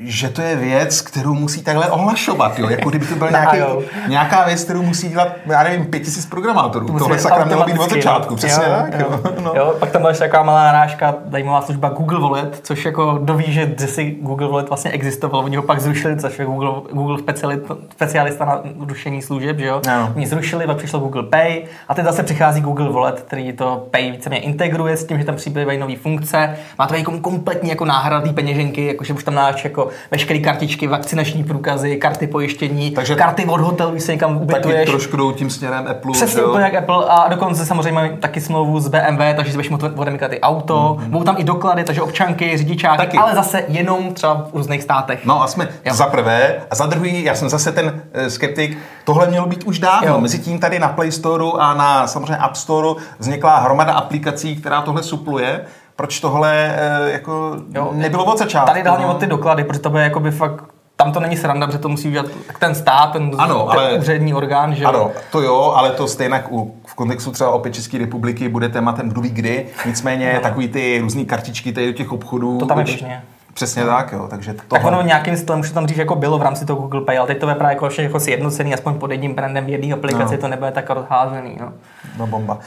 že 0.00 0.28
to 0.28 0.42
je 0.42 0.56
věc, 0.56 1.00
kterou 1.00 1.34
musí 1.34 1.62
takhle 1.62 1.90
ohlašovat, 1.90 2.58
jo? 2.58 2.68
jako 2.68 2.90
kdyby 2.90 3.06
to 3.06 3.14
byl 3.14 3.30
Na 3.30 3.38
nějaký, 3.52 3.86
nějaká 4.08 4.44
věc, 4.44 4.64
kterou 4.64 4.82
musí 4.82 5.08
dělat, 5.08 5.28
já 5.46 5.62
nevím, 5.62 5.86
pět 5.86 6.00
tisíc 6.00 6.26
programátorů. 6.26 6.86
Musí 6.86 6.98
Tohle 6.98 7.18
sakra 7.18 7.44
mělo 7.44 7.64
být 7.64 7.78
od 7.78 7.90
začátku, 7.90 8.30
no. 8.30 8.36
přesně 8.36 8.64
jo, 8.64 8.70
tak. 8.70 9.00
Jo. 9.00 9.20
No. 9.40 9.52
jo, 9.56 9.74
pak 9.78 9.90
tam 9.90 10.02
byla 10.02 10.10
ještě 10.10 10.24
taková 10.24 10.42
malá 10.42 10.64
narážka, 10.64 11.14
zajímavá 11.30 11.62
služba 11.62 11.88
Google 11.88 12.20
Wallet, 12.20 12.60
což 12.62 12.84
jako 12.84 13.18
doví, 13.22 13.52
že 13.52 13.74
si 13.86 14.16
Google 14.20 14.48
Wallet 14.48 14.68
vlastně 14.68 14.90
existoval, 14.90 15.44
oni 15.44 15.56
ho 15.56 15.62
pak 15.62 15.80
zrušili, 15.80 16.16
což 16.16 16.38
je 16.38 16.44
Google, 16.44 16.70
Google 16.92 17.18
specialista, 17.18 17.76
specialista 17.90 18.44
na 18.44 18.62
rušení 18.78 19.22
služeb, 19.22 19.58
že 19.58 19.66
jo. 19.66 19.80
Ano. 19.88 20.12
Oni 20.16 20.26
zrušili, 20.26 20.66
pak 20.66 20.76
přišlo 20.76 20.98
Google 20.98 21.22
Pay 21.22 21.62
a 21.88 21.94
teď 21.94 22.04
zase 22.04 22.22
přichází 22.22 22.60
Google 22.60 22.92
Wallet, 22.92 23.20
který 23.20 23.52
to 23.52 23.86
Pay 23.90 24.10
víceméně 24.10 24.42
integruje 24.42 24.96
s 24.96 25.04
tím, 25.04 25.18
že 25.18 25.24
tam 25.24 25.36
přibývají 25.36 25.78
nové 25.78 25.96
funkce. 25.96 26.56
Má 26.78 26.86
to 26.86 26.94
jako 26.94 27.18
kompletní 27.20 27.70
jako 27.70 27.84
náhradní 27.84 28.34
peněženky, 28.34 28.86
jakože 28.86 29.14
už 29.14 29.24
tam 29.24 29.34
máš 29.34 29.64
jako 29.64 29.89
veškeré 30.10 30.38
kartičky, 30.38 30.86
vakcinační 30.86 31.44
průkazy, 31.44 31.96
karty 31.96 32.26
pojištění, 32.26 32.90
Takže- 32.90 33.14
karty 33.14 33.44
od 33.44 33.60
hotelu, 33.60 33.90
když 33.90 34.02
se 34.02 34.12
někam 34.12 34.32
Taky 34.32 34.42
ubytuješ. 34.42 34.90
trošku 34.90 35.16
jdou 35.16 35.32
tím 35.32 35.50
směrem 35.50 35.86
Apple. 35.90 36.12
Přesně 36.12 36.42
úplně 36.42 36.64
jak 36.64 36.74
Apple 36.74 37.04
a 37.08 37.28
dokonce 37.28 37.66
samozřejmě 37.66 37.92
mají 37.92 38.16
taky 38.16 38.40
smlouvu 38.40 38.80
s 38.80 38.88
BMW, 38.88 39.22
takže 39.36 39.52
si 39.52 39.58
budeš 39.58 39.70
odemykat 39.96 40.32
i 40.32 40.40
auto, 40.40 40.96
mm-hmm. 40.98 41.08
budou 41.10 41.24
tam 41.24 41.34
i 41.38 41.44
doklady, 41.44 41.84
takže 41.84 42.02
občanky, 42.02 42.56
řidičáky, 42.56 42.96
Taky. 42.96 43.18
ale 43.18 43.34
zase 43.34 43.62
jenom 43.68 44.14
třeba 44.14 44.46
v 44.52 44.56
různých 44.56 44.82
státech. 44.82 45.20
No 45.24 45.42
a 45.42 45.46
jsme 45.46 45.68
Jo. 45.84 45.94
za 45.94 46.06
prvé 46.06 46.60
a 46.70 46.74
za 46.74 46.86
druhý, 46.86 47.24
já 47.24 47.34
jsem 47.34 47.48
zase 47.48 47.72
ten 47.72 48.02
eh, 48.12 48.30
skeptik, 48.30 48.78
tohle 49.04 49.26
mělo 49.26 49.46
být 49.46 49.64
už 49.64 49.78
dávno. 49.78 50.08
Jo. 50.08 50.20
Mezitím 50.20 50.58
tady 50.58 50.78
na 50.78 50.88
Play 50.88 51.12
Store 51.12 51.44
a 51.58 51.74
na 51.74 52.06
samozřejmě 52.06 52.36
App 52.36 52.56
Store 52.56 52.88
vznikla 53.18 53.58
hromada 53.58 53.92
aplikací, 53.92 54.56
která 54.56 54.82
tohle 54.82 55.02
supluje. 55.02 55.60
Proč 56.00 56.20
tohle 56.20 56.74
eh, 56.76 57.10
jako 57.12 57.56
Jo. 57.74 57.90
nebylo 57.92 58.24
od 58.24 58.38
začátku? 58.38 58.66
Tady 58.66 58.82
hlavně 58.82 59.06
no? 59.06 59.12
od 59.12 59.18
ty 59.18 59.26
doklady, 59.26 59.64
protože 59.64 59.80
to 59.80 59.90
bude 59.90 60.02
jakoby 60.02 60.30
fakt 60.30 60.64
tam 60.96 61.12
to 61.12 61.20
není 61.20 61.36
sranda, 61.36 61.66
protože 61.66 61.78
to 61.78 61.88
musí 61.88 62.08
udělat 62.08 62.26
tak 62.46 62.58
ten 62.58 62.74
stát, 62.74 63.12
ten, 63.12 63.30
Ano, 63.38 63.68
ten 63.70 63.80
ale- 63.80 63.98
úřední 63.98 64.34
orgán, 64.34 64.74
že? 64.74 64.84
Ano, 64.84 65.10
to 65.32 65.42
jo, 65.42 65.72
ale 65.76 65.90
to 65.90 66.08
stejně 66.08 66.44
u, 66.50 66.80
v 66.86 66.94
kontextu 66.94 67.30
třeba 67.30 67.50
opět 67.50 67.74
České 67.74 67.98
republiky 67.98 68.48
bude 68.48 68.68
tématem 68.68 69.08
kdo 69.08 69.20
ví 69.20 69.30
kdy. 69.30 69.66
Nicméně 69.86 70.32
no. 70.34 70.40
takový 70.40 70.68
ty 70.68 70.98
různé 71.00 71.24
kartičky 71.24 71.72
tady 71.72 71.86
do 71.86 71.92
těch 71.92 72.12
obchodů. 72.12 72.58
To 72.58 72.66
tam 72.66 72.78
je 72.78 72.84
běžně. 72.84 73.22
Přesně 73.54 73.84
tak, 73.84 74.12
jo. 74.12 74.26
Takže 74.30 74.54
to 74.54 74.62
Tak 74.68 74.84
ono 74.84 75.02
nějakým 75.02 75.36
stylem 75.36 75.60
už 75.60 75.70
tam 75.70 75.84
dřív 75.84 75.98
jako 75.98 76.16
bylo 76.16 76.38
v 76.38 76.42
rámci 76.42 76.66
toho 76.66 76.80
Google 76.80 77.00
Pay, 77.00 77.18
ale 77.18 77.26
teď 77.26 77.38
to 77.38 77.46
vypadá 77.46 77.70
jako 77.70 77.88
všechno 77.88 78.04
jako 78.08 78.20
sjednocený, 78.20 78.74
aspoň 78.74 78.94
pod 78.94 79.10
jedním 79.10 79.34
brandem 79.34 79.64
v 79.64 79.68
jedné 79.68 79.94
aplikaci, 79.94 80.34
No. 80.34 80.40
to 80.40 80.48
nebude 80.48 80.70
tak 80.70 80.90
rozházený. 80.90 81.56
No. 81.60 81.72
no, 82.18 82.26
bomba. 82.26 82.58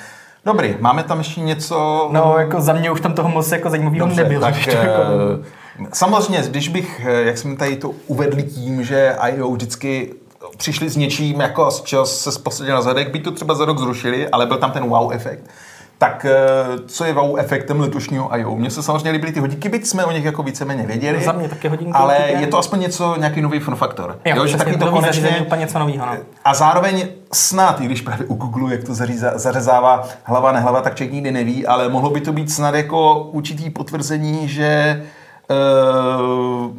Dobrý, 0.45 0.75
máme 0.79 1.03
tam 1.03 1.17
ještě 1.17 1.41
něco... 1.41 2.09
no, 2.11 2.35
jako 2.37 2.61
za 2.61 2.73
mě 2.73 2.91
už 2.91 3.01
tam 3.01 3.13
toho 3.13 3.29
moc 3.29 3.51
jako 3.51 3.69
zajímavého 3.69 4.07
nebylo. 4.07 4.41
tak 4.41 4.65
to 4.65 4.69
jako... 4.71 5.01
eh, 5.81 5.85
samozřejmě, 5.93 6.43
když 6.49 6.67
bych, 6.67 7.05
eh, 7.05 7.23
jak 7.23 7.37
jsme 7.37 7.55
tady 7.55 7.75
to 7.75 7.91
uvedli 8.07 8.43
tím, 8.43 8.83
že 8.83 9.15
IO 9.29 9.51
vždycky 9.51 10.13
přišli 10.57 10.89
s 10.89 10.95
něčím, 10.97 11.41
jako 11.41 11.71
z 11.71 11.81
čeho 11.81 12.05
se 12.05 12.39
posadil 12.39 12.75
na 12.75 12.81
zadek, 12.81 13.11
by 13.11 13.19
to 13.19 13.31
třeba 13.31 13.53
za 13.53 13.65
rok 13.65 13.79
zrušili, 13.79 14.29
ale 14.29 14.45
byl 14.45 14.57
tam 14.57 14.71
ten 14.71 14.83
wow 14.83 15.13
efekt. 15.13 15.43
Tak 15.97 16.25
eh, 16.25 16.33
co 16.87 17.05
je 17.05 17.13
wow 17.13 17.39
efektem 17.39 17.79
letošního 17.79 18.37
IO? 18.37 18.55
Mně 18.55 18.69
se 18.69 18.83
samozřejmě 18.83 19.11
líbily 19.11 19.31
ty 19.31 19.39
hodinky, 19.39 19.69
byť 19.69 19.85
jsme 19.85 20.05
o 20.05 20.11
nich 20.11 20.25
jako 20.25 20.43
víceméně 20.43 20.85
věděli. 20.87 21.23
Za 21.23 21.31
mě 21.31 21.49
taky 21.49 21.67
hodinky 21.67 21.93
Ale 21.93 22.17
určitě. 22.17 22.39
je 22.41 22.47
to 22.47 22.57
aspoň 22.57 22.79
něco, 22.79 23.15
nějaký 23.17 23.41
nový 23.41 23.59
fun 23.59 23.75
faktor. 23.75 24.19
Jo, 24.25 24.35
že 24.35 24.39
přesně, 24.41 24.57
takový 24.57 24.77
to 24.77 24.91
konečně, 24.91 25.41
úplně 25.41 25.59
něco 25.59 25.79
nového. 25.79 26.05
No. 26.05 26.17
a 26.45 26.53
zároveň 26.53 27.07
snad, 27.33 27.81
i 27.81 27.85
když 27.85 28.01
právě 28.01 28.27
u 28.27 28.33
Google, 28.33 28.71
jak 28.71 28.83
to 28.83 28.93
zaříza, 28.93 29.31
zařezává 29.35 30.03
hlava 30.23 30.51
nehlava, 30.51 30.81
tak 30.81 30.95
člověk 30.95 31.13
nikdy 31.13 31.31
neví, 31.31 31.65
ale 31.67 31.89
mohlo 31.89 32.09
by 32.09 32.21
to 32.21 32.33
být 32.33 32.51
snad 32.51 32.75
jako 32.75 33.19
určitý 33.31 33.69
potvrzení, 33.69 34.47
že 34.47 35.03
uh, 35.49 36.71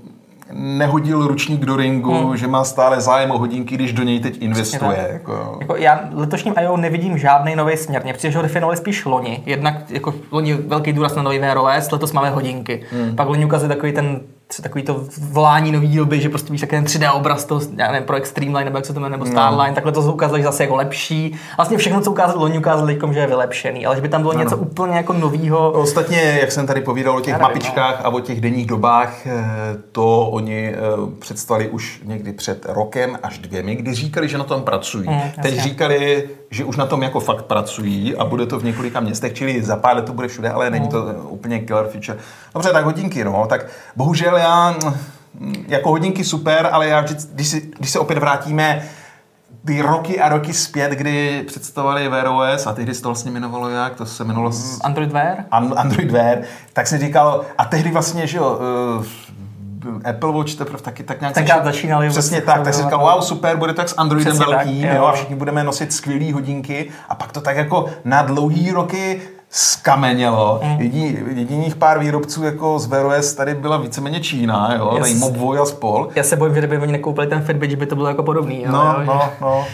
nehodil 0.78 1.26
ručník 1.26 1.64
do 1.64 1.76
ringu, 1.76 2.26
hmm. 2.26 2.36
že 2.36 2.46
má 2.46 2.64
stále 2.64 3.00
zájem 3.00 3.30
o 3.30 3.38
hodinky, 3.38 3.74
když 3.74 3.92
do 3.92 4.02
něj 4.02 4.20
teď 4.20 4.42
investuje. 4.42 5.08
Jako, 5.12 5.58
Jako 5.60 5.76
já 5.76 6.00
letošním 6.12 6.54
IO 6.62 6.76
nevidím 6.76 7.18
žádný 7.18 7.56
nový 7.56 7.76
směr. 7.76 8.02
Mně 8.04 8.12
přijde, 8.12 8.32
že 8.32 8.38
ho 8.38 8.42
definovali 8.42 8.76
spíš 8.76 9.04
loni. 9.04 9.42
Jednak 9.46 9.90
jako 9.90 10.14
loni 10.30 10.54
velký 10.54 10.92
důraz 10.92 11.14
na 11.14 11.22
nový 11.22 11.38
Wear 11.38 11.58
OS, 11.58 11.90
letos 11.90 12.12
máme 12.12 12.30
hodinky. 12.30 12.82
Hmm. 12.92 13.16
Pak 13.16 13.28
loni 13.28 13.44
ukazuje 13.44 13.68
takový 13.68 13.92
ten 13.92 14.20
takový 14.62 14.84
to 14.84 15.04
volání 15.18 15.72
nový 15.72 15.96
doby, 15.96 16.20
že 16.20 16.28
prostě 16.28 16.52
víš 16.52 16.60
takový 16.60 16.82
ten 16.82 17.00
3D 17.00 17.16
obraz 17.16 17.44
toho, 17.44 17.60
já 17.76 17.92
nevím, 17.92 18.06
projekt 18.06 18.26
Streamline, 18.26 18.64
nebo 18.64 18.78
jak 18.78 18.86
se 18.86 18.94
to 18.94 19.00
jmenuje, 19.00 19.18
nebo 19.18 19.26
Starline, 19.30 19.74
takhle 19.74 19.92
to 19.92 20.00
ukázali 20.00 20.42
zase 20.42 20.62
jako 20.62 20.76
lepší. 20.76 21.36
Vlastně 21.56 21.78
všechno, 21.78 22.00
co 22.00 22.10
ukázali 22.10 22.38
loni, 22.38 22.58
ukázali, 22.58 22.98
že 23.12 23.20
je 23.20 23.26
vylepšený, 23.26 23.86
ale 23.86 23.96
že 23.96 24.02
by 24.02 24.08
tam 24.08 24.22
bylo 24.22 24.32
něco 24.32 24.56
úplně 24.56 24.96
jako 24.96 25.12
novýho. 25.12 25.72
Ostatně, 25.72 26.38
jak 26.40 26.52
jsem 26.52 26.66
tady 26.66 26.80
povídal 26.80 27.16
o 27.16 27.20
těch 27.20 27.32
nevím, 27.32 27.42
mapičkách 27.42 28.00
a 28.04 28.08
o 28.08 28.20
těch 28.20 28.40
denních 28.40 28.66
dobách, 28.66 29.26
eh, 29.26 29.44
to 29.92 30.26
oni 30.26 30.74
eh, 30.74 30.76
představili 31.18 31.68
už 31.68 32.00
někdy 32.04 32.32
před 32.32 32.66
rokem 32.68 33.18
až 33.22 33.38
dvěmi, 33.38 33.74
kdy 33.76 33.94
říkali, 33.94 34.28
že 34.28 34.38
na 34.38 34.44
tom 34.44 34.62
pracují. 34.62 35.08
Mm, 35.08 35.20
Teď 35.42 35.54
jasně. 35.54 35.70
říkali, 35.70 36.28
že 36.50 36.64
už 36.64 36.76
na 36.76 36.86
tom 36.86 37.02
jako 37.02 37.20
fakt 37.20 37.42
pracují 37.42 38.16
a 38.16 38.24
bude 38.24 38.46
to 38.46 38.58
v 38.58 38.64
několika 38.64 39.00
městech, 39.00 39.32
čili 39.32 39.62
za 39.62 39.76
pár 39.76 39.96
let 39.96 40.04
to 40.04 40.12
bude 40.12 40.28
všude, 40.28 40.50
ale 40.50 40.70
není 40.70 40.88
to 40.88 41.08
eh, 41.08 41.14
úplně 41.28 41.58
killer 41.58 41.86
feature. 41.86 42.18
Dobře, 42.54 42.70
tak 42.72 42.84
hodinky, 42.84 43.24
no, 43.24 43.46
tak 43.48 43.66
bohužel 43.96 44.33
já, 44.36 44.74
mm, 45.34 45.64
jako 45.68 45.90
hodinky 45.90 46.24
super, 46.24 46.68
ale 46.72 46.88
já 46.88 47.00
vždy, 47.00 47.16
když, 47.32 47.48
si, 47.48 47.70
když 47.78 47.90
se 47.90 47.98
opět 47.98 48.18
vrátíme 48.18 48.82
ty 49.66 49.82
roky 49.82 50.20
a 50.20 50.28
roky 50.28 50.52
zpět, 50.52 50.92
kdy 50.92 51.44
představovali 51.46 52.08
Wear 52.08 52.26
OS 52.28 52.66
a 52.66 52.72
tehdy 52.72 52.94
se 52.94 53.02
to 53.02 53.08
vlastně 53.08 53.30
jmenovalo 53.30 53.68
jak, 53.68 53.94
to 53.94 54.06
se 54.06 54.24
jmenovalo 54.24 54.52
s- 54.52 54.80
Android 54.84 55.12
Wear? 55.12 55.36
An- 55.50 55.74
Android 55.76 56.10
Wear, 56.10 56.38
tak 56.72 56.86
jsem 56.86 56.98
říkal, 57.00 57.44
a 57.58 57.64
tehdy 57.64 57.90
vlastně, 57.90 58.26
že 58.26 58.38
jo, 58.38 58.58
uh, 58.98 59.04
Apple 60.04 60.32
Watch 60.32 60.54
teprve 60.54 60.78
taky 60.82 61.02
tak 61.02 61.20
nějak 61.20 61.34
Tenkrát 61.34 61.64
začínali 61.64 62.08
Přesně 62.10 62.40
vůbec 62.40 62.46
tak, 62.54 62.64
tak 62.64 62.74
fungovat. 62.74 62.90
říkal, 62.90 63.14
wow, 63.14 63.22
super, 63.22 63.56
bude 63.56 63.72
to 63.72 63.80
jak 63.80 63.88
s 63.88 63.94
Androidem 63.98 64.32
Přesně 64.32 64.54
tak, 64.56 64.66
jo, 64.96 65.04
a 65.04 65.12
všichni 65.12 65.34
budeme 65.36 65.64
nosit 65.64 65.92
skvělé 65.92 66.32
hodinky 66.32 66.90
a 67.08 67.14
pak 67.14 67.32
to 67.32 67.40
tak 67.40 67.56
jako 67.56 67.86
na 68.04 68.22
dlouhý 68.22 68.70
roky 68.70 69.20
skamenělo. 69.56 70.60
Mm. 70.64 70.80
Jediný, 70.80 71.18
jediných 71.34 71.76
pár 71.76 71.98
výrobců 71.98 72.44
jako 72.44 72.78
z 72.78 72.86
Wear 72.86 73.06
OS 73.06 73.34
tady 73.34 73.54
byla 73.54 73.76
víceméně 73.76 74.20
Čína, 74.20 74.74
jo, 74.76 74.90
Yes. 74.94 75.00
tady 75.02 75.14
Mobvoj 75.14 75.58
a 75.58 75.64
spol. 75.66 76.08
Já 76.14 76.22
se 76.22 76.36
bojím, 76.36 76.54
že 76.54 76.60
kdyby 76.60 76.78
oni 76.78 76.92
nekoupili 76.92 77.26
ten 77.26 77.42
Fitbit, 77.42 77.70
že 77.70 77.76
by 77.76 77.86
to 77.86 77.96
bylo 77.96 78.08
jako 78.08 78.22
podobný. 78.22 78.62
Jo, 78.62 78.72
No, 78.72 78.82
jo, 78.84 79.04
no, 79.06 79.30
no. 79.40 79.64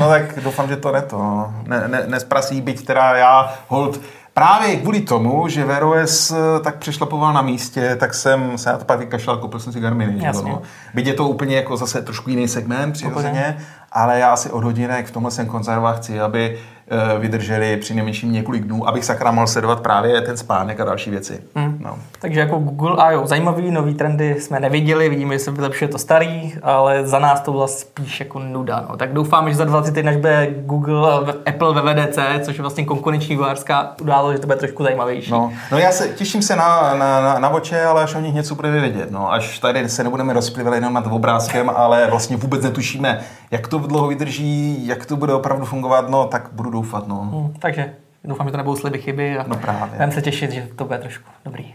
No 0.00 0.08
tak 0.08 0.40
doufám, 0.44 0.68
že 0.68 0.76
to 0.76 0.92
ne 0.92 1.02
to. 1.02 1.16
no. 1.18 1.54
Ne, 1.66 1.88
ne, 1.88 2.02
nesprasí, 2.06 2.60
byť 2.60 2.86
teda 2.86 3.16
já 3.16 3.54
hold 3.68 4.00
Právě 4.34 4.76
kvůli 4.76 5.00
tomu, 5.00 5.48
že 5.48 5.64
Wear 5.64 5.84
OS 5.84 6.32
tak 6.64 6.76
přešlapoval 6.76 7.32
na 7.32 7.42
místě, 7.42 7.96
tak 8.00 8.14
jsem 8.14 8.58
se 8.58 8.72
na 8.72 8.78
to 8.78 8.84
pak 8.84 8.98
vykašlal, 8.98 9.36
koupil 9.36 9.60
jsem 9.60 9.72
si 9.72 9.80
Garminy. 9.80 10.20
že 10.20 10.26
Jasně. 10.26 10.50
No. 10.52 10.62
Byť 10.94 11.06
je 11.06 11.14
to 11.14 11.28
úplně 11.28 11.56
jako 11.56 11.76
zase 11.76 12.02
trošku 12.02 12.30
jiný 12.30 12.48
segment 12.48 12.92
přirozeně, 12.92 13.56
ale 13.92 14.18
já 14.18 14.30
asi 14.30 14.50
od 14.50 14.64
hodinek 14.64 15.06
v 15.06 15.10
tomhle 15.10 15.30
jsem 15.30 15.46
konzerva 15.46 15.92
chci, 15.92 16.20
aby 16.20 16.58
eh, 16.58 16.75
vydrželi 17.18 17.76
při 17.76 17.94
nejmenším 17.94 18.32
několik 18.32 18.64
dnů, 18.64 18.88
abych 18.88 19.04
sakra 19.04 19.30
mohl 19.30 19.46
sledovat 19.46 19.80
právě 19.80 20.20
ten 20.20 20.36
spánek 20.36 20.80
a 20.80 20.84
další 20.84 21.10
věci. 21.10 21.40
Hmm. 21.54 21.78
No. 21.84 21.98
Takže 22.20 22.40
jako 22.40 22.58
Google 22.58 22.96
I.O. 22.98 23.26
zajímavý, 23.26 23.70
nový 23.70 23.94
trendy 23.94 24.40
jsme 24.40 24.60
neviděli, 24.60 25.08
vidíme, 25.08 25.34
že 25.34 25.38
se 25.38 25.50
vylepšuje 25.50 25.88
to 25.88 25.98
starý, 25.98 26.54
ale 26.62 27.06
za 27.06 27.18
nás 27.18 27.40
to 27.40 27.52
byla 27.52 27.66
spíš 27.66 28.20
jako 28.20 28.38
nuda. 28.38 28.86
No. 28.88 28.96
Tak 28.96 29.12
doufám, 29.12 29.50
že 29.50 29.56
za 29.56 29.64
20 29.64 29.94
týdnů, 29.94 30.10
až 30.10 30.16
bude 30.16 30.54
Google, 30.60 31.34
Apple 31.46 31.74
ve 31.74 31.94
VDC, 31.94 32.18
což 32.42 32.56
je 32.56 32.62
vlastně 32.62 32.84
konkurenční 32.84 33.34
vývojářská 33.34 33.94
událost, 34.02 34.32
že 34.32 34.38
to 34.38 34.46
bude 34.46 34.58
trošku 34.58 34.82
zajímavější. 34.82 35.30
No, 35.30 35.52
no 35.72 35.78
já 35.78 35.92
se 35.92 36.08
těším 36.08 36.42
se 36.42 36.56
na, 36.56 36.94
na, 36.94 37.20
na, 37.20 37.38
na 37.38 37.48
oče, 37.48 37.84
ale 37.84 38.02
až 38.02 38.14
o 38.14 38.20
nich 38.20 38.34
něco 38.34 38.54
bude 38.54 38.70
vědět. 38.70 39.10
No, 39.10 39.32
až 39.32 39.58
tady 39.58 39.88
se 39.88 40.04
nebudeme 40.04 40.32
rozplivat 40.32 40.74
jenom 40.74 40.94
nad 40.94 41.06
obrázkem, 41.06 41.70
ale 41.76 42.06
vlastně 42.10 42.36
vůbec 42.36 42.62
netušíme, 42.62 43.20
jak 43.50 43.68
to 43.68 43.78
dlouho 43.78 44.08
vydrží, 44.08 44.86
jak 44.86 45.06
to 45.06 45.16
bude 45.16 45.34
opravdu 45.34 45.64
fungovat, 45.64 46.08
no 46.08 46.24
tak 46.24 46.48
budu 46.52 46.75
doufat. 46.76 47.08
No. 47.08 47.20
Hmm, 47.20 47.54
takže 47.58 47.94
doufám, 48.24 48.46
že 48.46 48.50
to 48.50 48.56
nebudou 48.56 48.76
sliby 48.76 48.98
chyby 48.98 49.38
a 49.38 49.44
no 49.48 49.56
právě. 49.56 49.88
budeme 49.92 50.12
se 50.12 50.22
těšit, 50.22 50.50
že 50.50 50.68
to 50.76 50.84
bude 50.84 50.98
trošku 50.98 51.30
dobrý. 51.44 51.74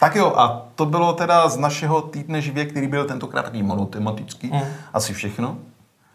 Tak 0.00 0.16
jo, 0.16 0.32
a 0.36 0.66
to 0.74 0.86
bylo 0.86 1.12
teda 1.12 1.48
z 1.48 1.56
našeho 1.56 2.02
týdne 2.02 2.40
živě, 2.40 2.64
který 2.64 2.86
byl 2.86 3.04
tentokrát 3.04 3.54
monotematický. 3.54 4.50
Hmm. 4.50 4.62
Asi 4.92 5.14
všechno. 5.14 5.56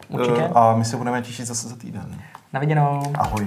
Určitě. 0.08 0.42
Eh, 0.42 0.50
a 0.54 0.74
my 0.76 0.84
se 0.84 0.96
budeme 0.96 1.22
těšit 1.22 1.46
zase 1.46 1.68
za 1.68 1.76
týden. 1.76 2.20
Na 2.52 2.60
viděnou. 2.60 3.02
Ahoj. 3.14 3.46